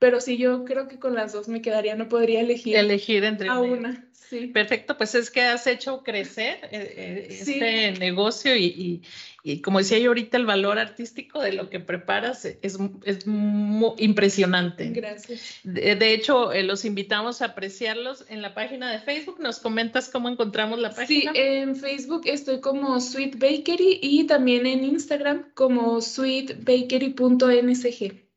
Pero 0.00 0.20
sí, 0.20 0.36
yo 0.36 0.64
creo 0.64 0.88
que 0.88 0.98
con 0.98 1.14
las 1.14 1.32
dos 1.32 1.46
me 1.46 1.62
quedaría, 1.62 1.94
no 1.94 2.08
podría 2.08 2.40
elegir. 2.40 2.74
Elegir 2.74 3.22
entre 3.22 3.48
a 3.48 3.60
una. 3.60 4.04
Sí. 4.32 4.46
Perfecto, 4.46 4.96
pues 4.96 5.14
es 5.14 5.30
que 5.30 5.42
has 5.42 5.66
hecho 5.66 6.02
crecer 6.02 6.56
eh, 6.70 6.94
eh, 6.96 7.26
este 7.28 7.92
negocio 7.98 8.56
y, 8.56 9.02
y 9.44 9.60
como 9.60 9.80
decía 9.80 9.98
yo 9.98 10.10
ahorita, 10.10 10.36
el 10.36 10.46
valor 10.46 10.78
artístico 10.78 11.40
de 11.40 11.52
lo 11.52 11.68
que 11.68 11.80
preparas 11.80 12.44
es, 12.46 12.78
es 13.04 13.26
muy 13.26 13.92
impresionante. 13.98 14.90
Gracias. 14.90 15.58
De, 15.64 16.14
hecho, 16.14 16.52
eh, 16.52 16.62
los 16.62 16.86
invitamos 16.86 17.42
a 17.42 17.46
apreciarlos 17.46 18.24
en 18.28 18.40
la 18.40 18.54
página 18.54 18.88
de 18.90 19.00
Facebook. 19.00 19.40
¿Nos 19.40 19.58
comentas 19.58 20.08
cómo 20.08 20.28
encontramos 20.28 20.78
la 20.78 20.94
página? 20.94 21.32
Sí, 21.32 21.38
en 21.38 21.74
Facebook 21.76 22.22
estoy 22.24 22.60
como 22.60 23.00
Sweet 23.00 23.36
Bakery 23.38 23.98
y 24.00 24.28
también 24.28 24.64
en 24.64 24.84
Instagram 24.84 25.50
como 25.54 26.00
sweetbakery.nsg. 26.00 28.31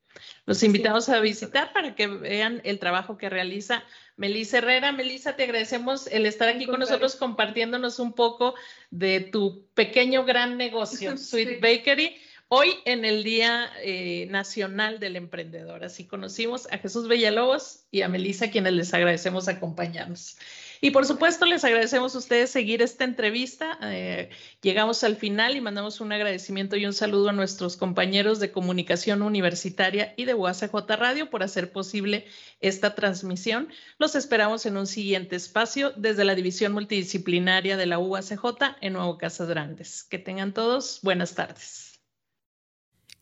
Los 0.45 0.62
invitamos 0.62 1.10
a 1.10 1.19
visitar 1.19 1.73
para 1.73 1.95
que 1.95 2.08
vean 2.08 2.62
el 2.63 2.77
trabajo 2.77 3.17
que 3.17 3.29
realiza 3.29 3.84
Melissa 4.15 4.60
Herrera. 4.60 4.91
Melissa, 4.91 5.36
te 5.36 5.43
agradecemos 5.43 6.05
el 6.08 6.27
estar 6.27 6.49
aquí 6.49 6.67
con 6.67 6.79
nosotros 6.79 7.15
compartiéndonos 7.15 7.97
un 7.97 8.13
poco 8.13 8.53
de 8.91 9.21
tu 9.21 9.67
pequeño 9.73 10.23
gran 10.23 10.58
negocio, 10.58 11.17
Sweet 11.17 11.62
Bakery. 11.62 12.15
Hoy 12.47 12.75
en 12.86 13.05
el 13.05 13.23
Día 13.23 13.71
eh, 13.81 14.27
Nacional 14.29 14.99
del 14.99 15.15
Emprendedor. 15.15 15.84
Así 15.84 16.05
conocimos 16.05 16.67
a 16.71 16.77
Jesús 16.77 17.08
Villalobos 17.08 17.86
y 17.89 18.03
a 18.03 18.08
Melissa, 18.08 18.51
quienes 18.51 18.73
les 18.73 18.93
agradecemos 18.93 19.47
acompañarnos. 19.47 20.38
Y 20.81 20.91
por 20.91 21.05
supuesto, 21.05 21.45
les 21.45 21.63
agradecemos 21.63 22.15
a 22.15 22.17
ustedes 22.17 22.49
seguir 22.49 22.81
esta 22.81 23.03
entrevista. 23.03 23.77
Eh, 23.81 24.29
llegamos 24.61 25.03
al 25.03 25.15
final 25.15 25.55
y 25.55 25.61
mandamos 25.61 26.01
un 26.01 26.11
agradecimiento 26.11 26.75
y 26.75 26.85
un 26.85 26.93
saludo 26.93 27.29
a 27.29 27.33
nuestros 27.33 27.77
compañeros 27.77 28.39
de 28.39 28.51
comunicación 28.51 29.21
universitaria 29.21 30.13
y 30.17 30.25
de 30.25 30.33
UACJ 30.33 30.73
Radio 30.97 31.29
por 31.29 31.43
hacer 31.43 31.71
posible 31.71 32.25
esta 32.59 32.95
transmisión. 32.95 33.69
Los 33.97 34.15
esperamos 34.15 34.65
en 34.65 34.77
un 34.77 34.88
siguiente 34.88 35.35
espacio 35.35 35.91
desde 35.95 36.25
la 36.25 36.35
División 36.35 36.73
Multidisciplinaria 36.73 37.77
de 37.77 37.85
la 37.85 37.99
UACJ 37.99 38.77
en 38.81 38.93
Nuevo 38.93 39.17
Casas 39.17 39.47
Grandes. 39.47 40.03
Que 40.03 40.19
tengan 40.19 40.53
todos 40.53 40.99
buenas 41.01 41.35
tardes. 41.35 41.95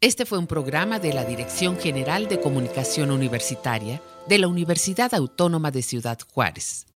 Este 0.04 0.26
fue 0.26 0.38
un 0.38 0.48
programa 0.48 1.00
de 1.00 1.14
la 1.14 1.24
Dirección 1.24 1.80
General 1.80 2.28
de 2.28 2.42
Comunicación 2.42 3.10
Universitaria 3.10 4.02
de 4.28 4.38
la 4.38 4.50
Universidad 4.50 5.14
Autónoma 5.14 5.72
de 5.72 5.82
Ciudad 5.82 6.20
Juárez. 6.34 6.93